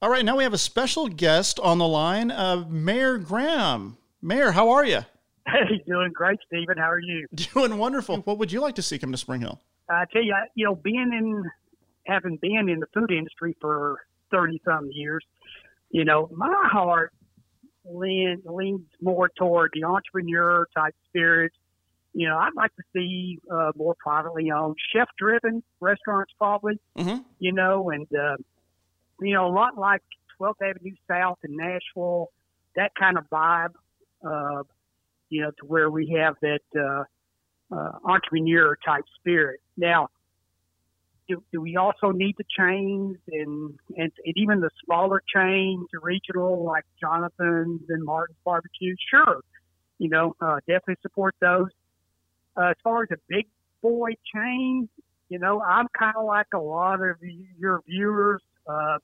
All 0.00 0.08
right, 0.08 0.24
now 0.24 0.36
we 0.38 0.44
have 0.44 0.54
a 0.54 0.58
special 0.72 1.08
guest 1.08 1.60
on 1.60 1.76
the 1.76 1.86
line, 1.86 2.30
uh, 2.30 2.64
Mayor 2.70 3.18
Graham. 3.18 3.98
Mayor, 4.22 4.52
how 4.52 4.70
are 4.70 4.86
you? 4.86 5.00
Hey, 5.46 5.82
doing 5.86 6.12
great, 6.14 6.38
Stephen. 6.46 6.78
How 6.78 6.90
are 6.90 7.00
you? 7.00 7.26
Doing 7.54 7.76
wonderful. 7.76 8.18
What 8.18 8.38
would 8.38 8.50
you 8.52 8.60
like 8.60 8.76
to 8.76 8.82
see 8.82 8.98
come 8.98 9.12
to 9.12 9.18
Spring 9.18 9.40
Hill? 9.42 9.60
I 9.90 10.04
tell 10.12 10.22
you, 10.22 10.34
you 10.54 10.64
know, 10.64 10.74
being 10.74 11.10
in, 11.12 11.44
having 12.10 12.36
been 12.36 12.68
in 12.68 12.80
the 12.80 12.86
food 12.92 13.10
industry 13.10 13.56
for 13.60 13.98
thirty 14.30 14.60
some 14.64 14.90
years, 14.92 15.24
you 15.90 16.04
know, 16.04 16.28
my 16.32 16.68
heart 16.70 17.12
leans 17.84 18.42
leans 18.44 18.86
more 19.00 19.30
toward 19.36 19.70
the 19.74 19.84
entrepreneur 19.84 20.66
type 20.76 20.94
spirit. 21.08 21.52
You 22.12 22.28
know, 22.28 22.36
I'd 22.36 22.54
like 22.56 22.74
to 22.76 22.82
see 22.92 23.38
uh, 23.50 23.72
more 23.76 23.94
privately 23.98 24.50
owned, 24.50 24.76
chef 24.92 25.08
driven 25.16 25.62
restaurants, 25.80 26.32
probably. 26.36 26.80
Mhm. 26.98 27.24
You 27.38 27.52
know, 27.52 27.90
and 27.90 28.06
uh, 28.14 28.36
you 29.20 29.34
know, 29.34 29.46
a 29.46 29.52
lot 29.54 29.78
like 29.78 30.02
12th 30.40 30.60
Avenue 30.62 30.94
South 31.08 31.38
in 31.44 31.56
Nashville, 31.56 32.32
that 32.74 32.92
kind 32.98 33.16
of 33.16 33.28
vibe. 33.30 33.74
Uh, 34.24 34.64
you 35.28 35.42
know, 35.42 35.50
to 35.52 35.66
where 35.66 35.88
we 35.90 36.08
have 36.18 36.34
that. 36.42 36.60
Uh, 36.76 37.04
uh, 37.72 37.92
entrepreneur 38.04 38.76
type 38.84 39.04
spirit. 39.18 39.60
Now, 39.76 40.08
do, 41.30 41.42
do 41.52 41.60
we 41.60 41.76
also 41.76 42.10
need 42.10 42.34
the 42.36 42.44
chains 42.58 43.16
and, 43.28 43.78
and, 43.96 44.12
and 44.24 44.34
even 44.36 44.60
the 44.60 44.70
smaller 44.84 45.22
chains, 45.34 45.86
the 45.92 46.00
regional 46.00 46.64
like 46.64 46.84
Jonathan's 47.00 47.82
and 47.88 48.04
Martin's 48.04 48.38
Barbecue? 48.44 48.94
Sure, 49.10 49.40
you 49.98 50.08
know, 50.08 50.34
uh, 50.40 50.56
definitely 50.66 50.96
support 51.02 51.34
those. 51.40 51.68
Uh, 52.56 52.70
as 52.70 52.76
far 52.82 53.04
as 53.04 53.08
a 53.12 53.18
big 53.28 53.46
boy 53.80 54.10
chain, 54.34 54.88
you 55.28 55.38
know, 55.38 55.62
I'm 55.62 55.86
kind 55.96 56.16
of 56.16 56.24
like 56.24 56.48
a 56.52 56.58
lot 56.58 57.00
of 57.00 57.16
your 57.58 57.80
viewers. 57.86 58.42
Uh, 58.68 58.98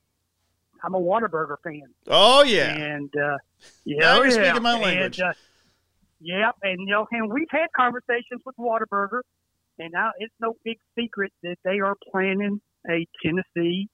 I'm 0.83 0.95
a 0.95 1.01
Whataburger 1.01 1.57
fan. 1.63 1.89
Oh, 2.09 2.43
yeah. 2.43 2.75
And 2.75 3.11
uh, 3.17 3.39
yeah, 3.85 3.99
Now 4.01 4.13
oh, 4.13 4.23
you're 4.23 4.27
yeah. 4.27 4.49
speaking 4.49 4.63
my 4.63 4.79
language. 4.79 5.21
And, 5.21 5.31
uh, 5.31 5.33
yeah, 6.21 6.51
and 6.63 6.81
you 6.81 6.87
know, 6.87 7.07
and 7.11 7.33
we've 7.33 7.51
had 7.51 7.67
conversations 7.77 8.41
with 8.45 8.57
Whataburger, 8.57 9.21
and 9.79 9.93
now 9.93 10.11
it's 10.19 10.35
no 10.41 10.55
big 10.65 10.79
secret 10.99 11.33
that 11.43 11.57
they 11.65 11.81
are 11.81 11.97
planning 12.11 12.61
a 12.89 13.07
Tennessee 13.23 13.89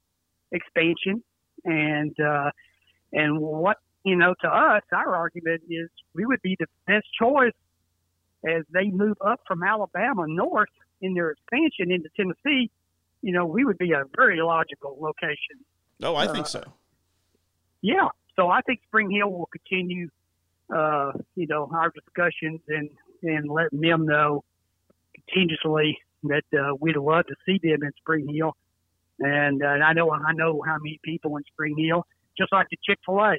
expansion, 0.51 1.23
and 1.65 2.15
uh, 2.21 2.51
and 3.13 3.41
what 3.41 3.79
you 4.05 4.17
know 4.17 4.35
to 4.43 4.49
us, 4.49 4.83
our 4.93 5.15
argument 5.15 5.63
is 5.69 5.89
we 6.15 6.27
would 6.27 6.43
be 6.43 6.57
the 6.59 6.67
best 6.87 7.07
choice 7.19 7.53
as 8.47 8.65
they 8.73 8.91
move 8.91 9.17
up 9.25 9.41
from 9.47 9.63
Alabama 9.63 10.27
north 10.27 10.69
in 11.01 11.15
their 11.15 11.31
expansion 11.31 11.91
into 11.91 12.09
Tennessee. 12.17 12.71
You 13.23 13.33
know, 13.33 13.47
we 13.47 13.65
would 13.65 13.79
be 13.79 13.93
a 13.93 14.05
very 14.17 14.41
logical 14.41 14.97
location. 15.01 15.65
Oh, 16.03 16.17
I 16.17 16.27
think 16.27 16.47
uh, 16.47 16.49
so. 16.49 16.73
Yeah. 17.81 18.09
So 18.35 18.49
I 18.49 18.63
think 18.63 18.81
Spring 18.87 19.11
Hill 19.11 19.31
will 19.31 19.49
continue, 19.53 20.09
uh, 20.75 21.13
you 21.37 21.47
know, 21.47 21.71
our 21.73 21.91
discussions 21.91 22.61
and, 22.69 22.89
and 23.23 23.49
letting 23.49 23.81
them 23.81 24.07
know 24.07 24.43
continuously 25.29 25.99
that 26.25 26.45
uh, 26.57 26.75
we'd 26.81 26.97
love 26.97 27.27
to 27.27 27.35
see 27.47 27.59
them 27.63 27.83
in 27.83 27.91
Spring 27.99 28.33
Hill. 28.33 28.55
And, 29.19 29.63
uh, 29.63 29.67
I 29.67 29.93
know 29.93 30.11
I 30.11 30.33
know 30.33 30.63
how 30.67 30.79
many 30.79 30.99
people 31.05 31.37
in 31.37 31.45
Spring 31.53 31.77
Hill, 31.77 32.05
just 32.37 32.53
like 32.53 32.67
the 32.71 32.79
Chick 32.85 32.99
Fil 33.05 33.19
A. 33.19 33.37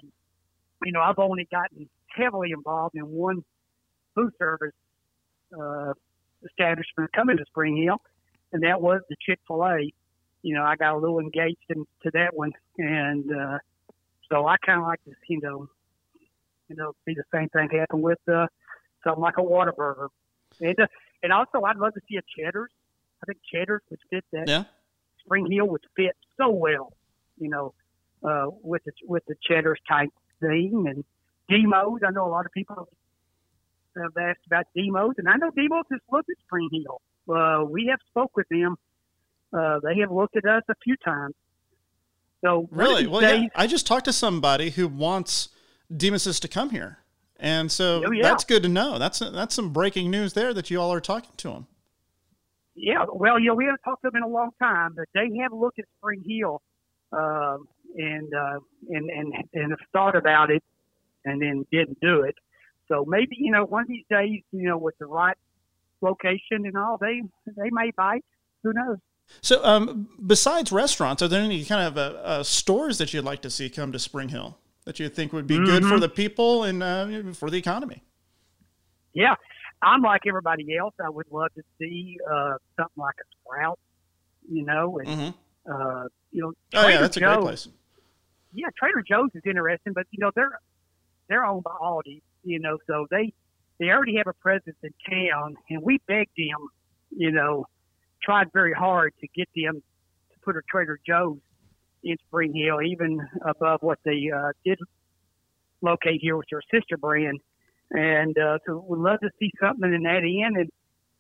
You 0.86 0.92
know, 0.92 1.02
I've 1.02 1.20
only 1.20 1.48
gotten 1.52 1.90
heavily 2.08 2.52
involved 2.52 2.96
in 2.96 3.04
one 3.04 3.44
food 4.16 4.32
service 4.38 4.74
uh, 5.60 5.94
establishment 6.46 7.12
coming 7.14 7.38
to 7.38 7.46
Spring 7.46 7.78
Hill, 7.78 8.02
and 8.52 8.64
that 8.64 8.82
was 8.82 9.02
the 9.10 9.16
Chick 9.26 9.40
Fil 9.48 9.66
A. 9.66 9.92
You 10.42 10.56
know, 10.56 10.64
I 10.64 10.76
got 10.76 10.94
a 10.94 10.98
little 10.98 11.20
engaged 11.20 11.66
into 11.70 12.12
that 12.14 12.36
one, 12.36 12.52
and 12.78 13.26
uh, 13.32 13.58
so 14.30 14.46
I 14.46 14.58
kind 14.66 14.80
of 14.80 14.88
like 14.88 15.04
to, 15.06 15.12
you 15.28 15.40
know, 15.42 15.68
you 16.70 16.76
know, 16.76 16.94
see 17.06 17.14
the 17.14 17.24
same 17.34 17.50
thing 17.50 17.70
happen 17.70 18.02
with 18.02 18.20
uh, 18.28 18.48
something 19.04 19.22
like 19.22 19.38
a 19.38 19.42
Whataburger, 19.42 20.10
uh, 20.62 20.86
and 21.24 21.34
also 21.34 21.62
I'd 21.64 21.78
love 21.78 21.94
to 21.94 22.02
see 22.10 22.18
a 22.18 22.22
Cheddar's. 22.38 22.72
I 23.24 23.26
think 23.26 23.40
Cheddar's 23.52 23.82
would 23.90 24.00
fit 24.10 24.26
that. 24.34 24.48
Yeah. 24.48 24.66
Spring 25.26 25.50
Hill 25.50 25.68
would 25.70 25.84
fit 25.96 26.16
so 26.38 26.50
well, 26.50 26.94
you 27.40 27.50
know, 27.50 27.74
uh, 28.24 28.48
with 28.62 28.84
the 28.84 28.92
with 29.08 29.24
the 29.26 29.36
Cheddar's 29.48 29.80
type 29.88 30.10
thing 30.42 30.86
and 30.88 31.04
Demos. 31.50 32.02
I 32.06 32.12
know 32.12 32.28
a 32.28 32.30
lot 32.30 32.46
of 32.46 32.52
people 32.52 32.90
have 33.96 34.18
asked 34.18 34.46
about 34.46 34.66
Demos, 34.76 35.16
and 35.18 35.30
I 35.30 35.38
know 35.38 35.50
Demos 35.52 35.86
has 35.92 36.02
looked 36.12 36.30
at 36.30 36.36
Spring 36.46 36.70
Hill. 36.72 37.02
Uh, 37.34 37.64
we 37.64 37.88
have 37.90 38.00
spoke 38.10 38.36
with 38.36 38.48
them. 38.50 38.76
Uh, 39.54 39.80
they 39.80 40.00
have 40.00 40.12
looked 40.12 40.36
at 40.36 40.46
us 40.46 40.64
a 40.70 40.76
few 40.84 40.98
times. 40.98 41.36
So 42.44 42.68
Really? 42.72 43.08
Well, 43.08 43.22
yeah. 43.22 43.48
I 43.56 43.68
just 43.68 43.88
talked 43.88 44.06
to 44.06 44.14
somebody 44.14 44.72
who 44.72 44.88
wants 44.88 45.50
Demos's 45.96 46.40
to 46.42 46.48
come 46.48 46.72
here. 46.72 47.03
And 47.40 47.72
so 47.72 48.04
Oh, 48.06 48.12
yeah. 48.12 48.22
that's 48.24 48.44
good 48.44 48.64
to 48.64 48.70
know. 48.70 48.98
That's 49.00 49.20
that's 49.20 49.56
some 49.56 49.74
breaking 49.74 50.10
news 50.12 50.34
there 50.34 50.54
that 50.54 50.70
you 50.70 50.80
all 50.80 50.94
are 50.94 51.02
talking 51.02 51.32
to 51.38 51.50
them. 51.50 51.68
Yeah, 52.76 53.06
well, 53.12 53.40
you 53.40 53.48
know, 53.50 53.56
we 53.56 53.66
haven't 53.66 53.82
talked 53.86 54.02
to 54.04 54.10
them 54.10 54.18
in 54.18 54.24
a 54.24 54.28
long 54.28 54.50
time, 54.60 54.94
but 54.96 55.06
they 55.14 55.30
have 55.42 55.54
looked 55.54 55.78
at 55.78 55.86
Spring 56.00 56.24
Hill, 56.28 56.62
uh, 57.12 57.58
and 57.96 58.34
uh, 58.34 58.60
and 58.90 59.10
and 59.10 59.34
and 59.54 59.72
have 59.72 59.80
thought 59.92 60.16
about 60.16 60.50
it, 60.50 60.64
and 61.26 61.42
then 61.42 61.66
didn't 61.72 62.00
do 62.02 62.22
it. 62.24 62.36
So 62.88 63.06
maybe 63.08 63.36
you 63.38 63.52
know 63.52 63.66
one 63.66 63.84
of 63.84 63.88
these 63.88 64.06
days, 64.10 64.42
you 64.52 64.64
know, 64.68 64.78
with 64.78 64.96
the 65.00 65.06
right 65.06 65.38
location 66.02 66.66
and 66.66 66.76
all, 66.76 66.98
they 67.00 67.22
they 67.46 67.70
may 67.72 67.92
bite. 67.96 68.26
Who 68.64 68.74
knows? 68.74 68.98
So, 69.42 69.64
um, 69.64 70.10
besides 70.26 70.72
restaurants, 70.72 71.22
are 71.22 71.28
there 71.28 71.42
any 71.42 71.64
kind 71.66 71.88
of 71.88 71.98
uh, 71.98 72.18
uh, 72.24 72.44
stores 72.44 72.98
that 72.98 73.14
you'd 73.14 73.24
like 73.24 73.42
to 73.44 73.50
see 73.50 73.70
come 73.70 73.92
to 73.92 74.00
Spring 74.00 74.30
Hill 74.30 74.58
that 74.86 75.00
you 75.00 75.10
think 75.10 75.34
would 75.34 75.48
be 75.48 75.56
mm-hmm. 75.56 75.66
good 75.66 75.84
for 75.84 75.92
mm-hmm. 75.92 76.00
the 76.00 76.10
people 76.10 76.64
and 76.64 76.84
uh, 76.84 77.34
for 77.34 77.50
the 77.50 77.58
economy? 77.58 78.04
Yeah, 79.14 79.36
I'm 79.82 80.02
like 80.02 80.22
everybody 80.28 80.76
else. 80.76 80.94
I 81.04 81.10
would 81.10 81.28
love 81.32 81.54
to 81.56 81.64
see 81.80 82.18
uh, 82.30 82.54
something 82.78 83.02
like 83.02 83.16
a 83.20 83.26
Sprout, 83.42 83.80
you 84.50 84.66
know, 84.66 85.00
and 85.00 85.08
mm-hmm. 85.08 85.72
uh, 85.72 86.08
you 86.32 86.42
know, 86.42 86.54
Trader 86.72 86.88
oh 86.88 86.90
yeah, 86.90 87.02
that's 87.02 87.18
Joe's, 87.18 87.32
a 87.32 87.36
great 87.36 87.44
place. 87.44 87.68
Yeah, 88.54 88.68
Trader 88.78 89.04
Joe's 89.08 89.30
is 89.36 89.44
interesting, 89.46 89.94
but 89.94 90.08
you 90.12 90.20
know 90.20 90.32
they're 90.36 90.60
they're 91.28 91.46
owned 91.46 91.64
by 91.64 91.76
Aldi, 91.82 92.22
you 92.44 92.60
know, 92.60 92.78
so 92.88 93.08
they 93.12 93.34
they 93.80 93.90
already 93.90 94.18
have 94.18 94.28
a 94.28 94.34
presence 94.34 94.78
in 94.84 94.94
town, 95.10 95.56
and 95.70 95.82
we 95.82 96.00
begged 96.08 96.32
them, 96.38 96.68
you 97.16 97.32
know, 97.32 97.66
tried 98.22 98.52
very 98.54 98.74
hard 98.74 99.14
to 99.22 99.28
get 99.36 99.48
them 99.56 99.76
to 100.32 100.40
put 100.44 100.56
a 100.56 100.62
Trader 100.70 101.00
Joe's 101.06 101.40
in 102.04 102.18
Spring 102.28 102.54
Hill, 102.54 102.82
even 102.82 103.20
above 103.46 103.82
what 103.82 104.00
they 104.04 104.30
uh, 104.36 104.52
did 104.66 104.80
locate 105.82 106.22
here 106.22 106.38
with 106.38 106.48
your 106.52 106.62
sister 106.74 106.98
brand. 106.98 107.40
And 107.92 108.38
uh, 108.38 108.58
so 108.66 108.84
we'd 108.88 109.00
love 109.00 109.20
to 109.20 109.30
see 109.40 109.52
something 109.62 109.94
in 109.94 110.04
that 110.04 110.24
end, 110.24 110.58
and 110.58 110.70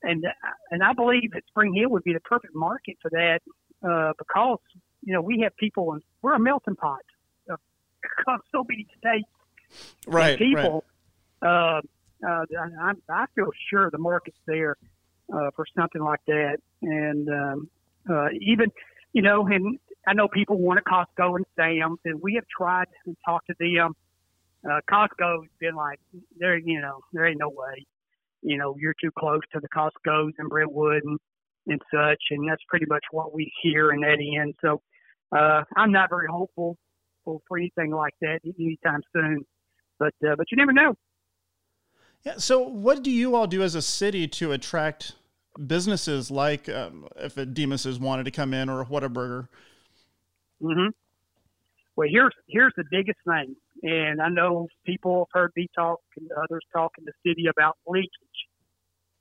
and 0.02 0.25
and 0.72 0.84
I 0.84 0.94
believe 0.94 1.32
that 1.34 1.44
Spring 1.48 1.74
Hill 1.74 1.90
would 1.90 2.04
be 2.04 2.13
the 2.13 2.20
perfect 2.22 2.56
market 2.56 2.98
for 3.02 3.12
that 3.12 3.42
uh, 3.88 4.13
because 4.18 4.60
you 5.04 5.13
know 5.13 5.22
we 5.22 5.42
have 5.44 5.56
people 5.58 5.94
and 5.94 6.02
we're 6.22 6.34
a 6.34 6.40
melting 6.40 6.75
pot 6.75 7.02
of 7.50 7.60
so 8.52 8.66
many 8.68 8.88
states, 8.98 9.30
right? 10.08 10.38
people. 10.38 10.84
Right. 11.42 11.78
Uh, 11.78 11.82
uh, 12.25 12.46
I, 12.80 12.94
I 13.10 13.25
feel 13.36 13.50
sure 13.70 13.92
the 13.92 13.98
market's 13.98 14.38
there 14.48 14.78
uh, 15.32 15.52
for 15.56 15.66
something 15.78 16.02
like 16.02 16.22
that, 16.28 16.58
and 16.82 17.30
um, 17.30 17.70
uh, 18.10 18.30
even 18.42 18.72
you 19.12 19.22
know, 19.22 19.46
and 19.46 19.78
I 20.07 20.13
know 20.13 20.27
people 20.27 20.57
want 20.57 20.79
a 20.79 20.83
Costco 20.83 21.36
and 21.36 21.45
Sam's, 21.55 22.00
and 22.05 22.22
we 22.22 22.36
have 22.36 22.43
tried 22.55 22.88
and 23.05 23.15
talked 23.25 23.48
to 23.48 23.55
them. 23.60 23.93
Uh, 24.69 24.79
Costco's 24.89 25.48
been 25.60 25.75
like, 25.75 26.00
there, 26.38 26.57
you 26.57 26.81
know, 26.81 27.00
there 27.12 27.25
ain't 27.25 27.39
no 27.39 27.50
way, 27.50 27.86
you 28.41 28.57
know, 28.57 28.75
you're 28.79 28.95
too 29.01 29.12
close 29.17 29.41
to 29.53 29.60
the 29.60 29.67
Costco's 29.69 30.33
and 30.38 30.50
Brentwood 30.50 31.03
and, 31.03 31.19
and 31.67 31.81
such, 31.93 32.22
and 32.31 32.48
that's 32.50 32.62
pretty 32.67 32.86
much 32.88 33.03
what 33.12 33.33
we 33.33 33.51
hear 33.62 33.91
in 33.91 34.01
that 34.01 34.17
end. 34.19 34.55
So 34.62 34.81
uh, 35.36 35.63
I'm 35.75 35.91
not 35.91 36.10
very 36.10 36.27
hopeful 36.29 36.77
for, 37.24 37.39
for 37.48 37.57
anything 37.57 37.91
like 37.91 38.13
that 38.22 38.39
anytime 38.60 39.01
soon, 39.13 39.43
but 40.00 40.13
uh, 40.27 40.36
but 40.38 40.48
you 40.51 40.57
never 40.57 40.74
know. 40.74 40.95
Yeah. 42.24 42.36
So, 42.38 42.62
what 42.62 43.03
do 43.03 43.12
you 43.12 43.36
all 43.36 43.48
do 43.48 43.63
as 43.63 43.75
a 43.75 43.81
city 43.81 44.27
to 44.29 44.53
attract 44.53 45.13
businesses 45.67 46.31
like 46.31 46.69
um, 46.69 47.07
if 47.17 47.38
a 47.38 47.45
Demos's 47.45 48.00
wanted 48.00 48.24
to 48.25 48.31
come 48.31 48.53
in 48.53 48.69
or 48.69 48.81
a 48.81 48.86
Whataburger? 48.86 49.48
Mm-hmm. 50.63 50.89
Well, 51.96 52.08
here's 52.10 52.34
here's 52.48 52.74
the 52.75 52.86
biggest 52.89 53.20
thing, 53.27 53.55
and 53.84 54.22
I 54.22 54.29
know 54.29 54.67
people 54.86 55.27
have 55.34 55.41
heard 55.41 55.51
me 55.55 55.67
talk 55.75 56.00
and 56.17 56.29
others 56.32 56.63
talk 56.74 56.93
in 56.98 57.05
the 57.05 57.13
city 57.25 57.46
about 57.48 57.77
leakage. 57.88 58.10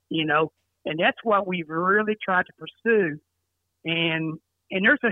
You 0.09 0.25
know, 0.25 0.51
and 0.85 0.99
that's 0.99 1.17
what 1.23 1.47
we've 1.47 1.69
really 1.69 2.15
tried 2.23 2.45
to 2.47 2.53
pursue. 2.57 3.19
And 3.85 4.39
and 4.71 4.85
there's 4.85 4.99
a 5.03 5.11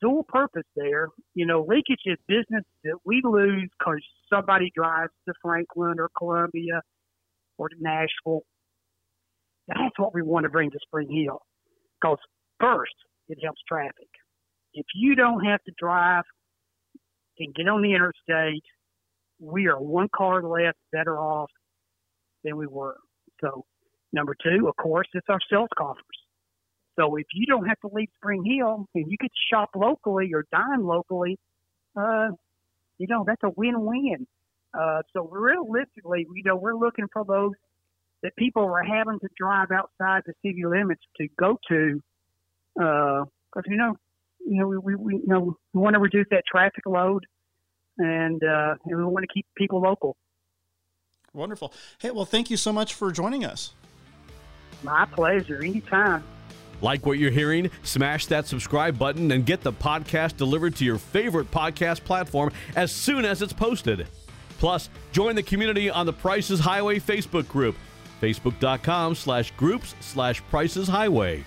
dual 0.00 0.24
purpose 0.24 0.66
there. 0.76 1.08
You 1.34 1.46
know, 1.46 1.62
leakage 1.68 2.02
is 2.06 2.18
business 2.26 2.64
that 2.84 2.98
we 3.04 3.20
lose 3.24 3.68
because 3.78 4.00
somebody 4.32 4.70
drives 4.74 5.12
to 5.26 5.34
Franklin 5.42 5.96
or 5.98 6.10
Columbia 6.16 6.82
or 7.58 7.68
to 7.68 7.76
Nashville. 7.80 8.42
That's 9.68 9.98
what 9.98 10.14
we 10.14 10.22
want 10.22 10.44
to 10.44 10.50
bring 10.50 10.70
to 10.70 10.78
Spring 10.86 11.08
Hill. 11.10 11.40
Because 12.00 12.18
first, 12.60 12.94
it 13.28 13.38
helps 13.42 13.60
traffic. 13.66 14.08
If 14.74 14.86
you 14.94 15.14
don't 15.14 15.44
have 15.44 15.62
to 15.64 15.72
drive 15.78 16.24
and 17.38 17.54
get 17.54 17.68
on 17.68 17.82
the 17.82 17.94
interstate, 17.94 18.64
we 19.40 19.66
are 19.66 19.80
one 19.80 20.08
car 20.14 20.42
less 20.42 20.74
better 20.92 21.18
off 21.18 21.50
than 22.42 22.56
we 22.56 22.66
were. 22.66 22.96
So, 23.40 23.64
number 24.12 24.34
two, 24.42 24.68
of 24.68 24.76
course, 24.76 25.08
it's 25.14 25.26
our 25.28 25.40
sales 25.50 25.68
coffers. 25.76 26.02
So 26.98 27.16
if 27.16 27.26
you 27.34 27.46
don't 27.46 27.66
have 27.66 27.78
to 27.80 27.90
leave 27.92 28.08
Spring 28.16 28.44
Hill 28.44 28.86
and 28.94 29.10
you 29.10 29.16
get 29.20 29.30
to 29.30 29.54
shop 29.54 29.70
locally 29.74 30.30
or 30.32 30.44
dine 30.52 30.84
locally, 30.84 31.38
uh, 31.96 32.28
you 32.98 33.06
know, 33.08 33.24
that's 33.26 33.42
a 33.42 33.50
win-win. 33.56 34.26
Uh, 34.78 35.02
so 35.12 35.28
realistically, 35.28 36.26
you 36.34 36.42
know, 36.44 36.56
we're 36.56 36.76
looking 36.76 37.06
for 37.12 37.24
those 37.24 37.52
that 38.22 38.34
people 38.36 38.62
are 38.64 38.82
having 38.82 39.18
to 39.20 39.28
drive 39.36 39.68
outside 39.70 40.22
the 40.26 40.34
city 40.44 40.64
limits 40.64 41.02
to 41.16 41.28
go 41.38 41.58
to, 41.68 42.00
because 42.74 43.26
uh, 43.56 43.62
you 43.66 43.76
know, 43.76 43.96
you 44.44 44.60
know, 44.60 44.68
we, 44.68 44.78
we, 44.78 44.94
we 44.94 45.14
you 45.14 45.26
know 45.26 45.56
we 45.72 45.80
want 45.80 45.94
to 45.94 46.00
reduce 46.00 46.26
that 46.30 46.44
traffic 46.50 46.84
load, 46.86 47.24
and 47.98 48.42
uh, 48.42 48.74
and 48.84 48.96
we 48.96 49.04
want 49.04 49.24
to 49.28 49.32
keep 49.32 49.46
people 49.56 49.80
local. 49.80 50.16
Wonderful. 51.32 51.72
Hey, 51.98 52.10
well, 52.10 52.24
thank 52.24 52.50
you 52.50 52.56
so 52.56 52.72
much 52.72 52.94
for 52.94 53.10
joining 53.10 53.44
us. 53.44 53.72
My 54.82 55.04
pleasure. 55.06 55.62
Anytime. 55.62 56.22
Like 56.80 57.06
what 57.06 57.18
you're 57.18 57.30
hearing? 57.30 57.70
Smash 57.82 58.26
that 58.26 58.46
subscribe 58.46 58.98
button 58.98 59.30
and 59.32 59.46
get 59.46 59.62
the 59.62 59.72
podcast 59.72 60.36
delivered 60.36 60.76
to 60.76 60.84
your 60.84 60.98
favorite 60.98 61.50
podcast 61.50 62.04
platform 62.04 62.52
as 62.76 62.92
soon 62.92 63.24
as 63.24 63.42
it's 63.42 63.52
posted. 63.52 64.06
Plus, 64.58 64.90
join 65.12 65.34
the 65.34 65.42
community 65.42 65.90
on 65.90 66.06
the 66.06 66.12
Prices 66.12 66.60
Highway 66.60 66.98
Facebook 66.98 67.48
group, 67.48 67.76
facebook.com 68.20 69.14
slash 69.14 69.50
groups 69.52 69.94
slash 70.00 70.42
Prices 70.48 70.86
Highway. 70.86 71.44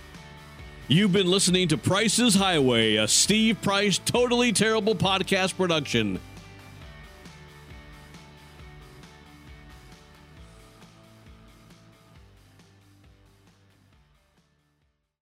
You've 0.90 1.12
been 1.12 1.28
listening 1.28 1.68
to 1.68 1.78
Prices 1.78 2.36
Highway, 2.36 2.96
a 2.96 3.10
Steve 3.10 3.62
Price 3.62 3.98
Totally 3.98 4.54
Terrible 4.54 4.96
podcast 4.96 5.58
production. 5.58 6.22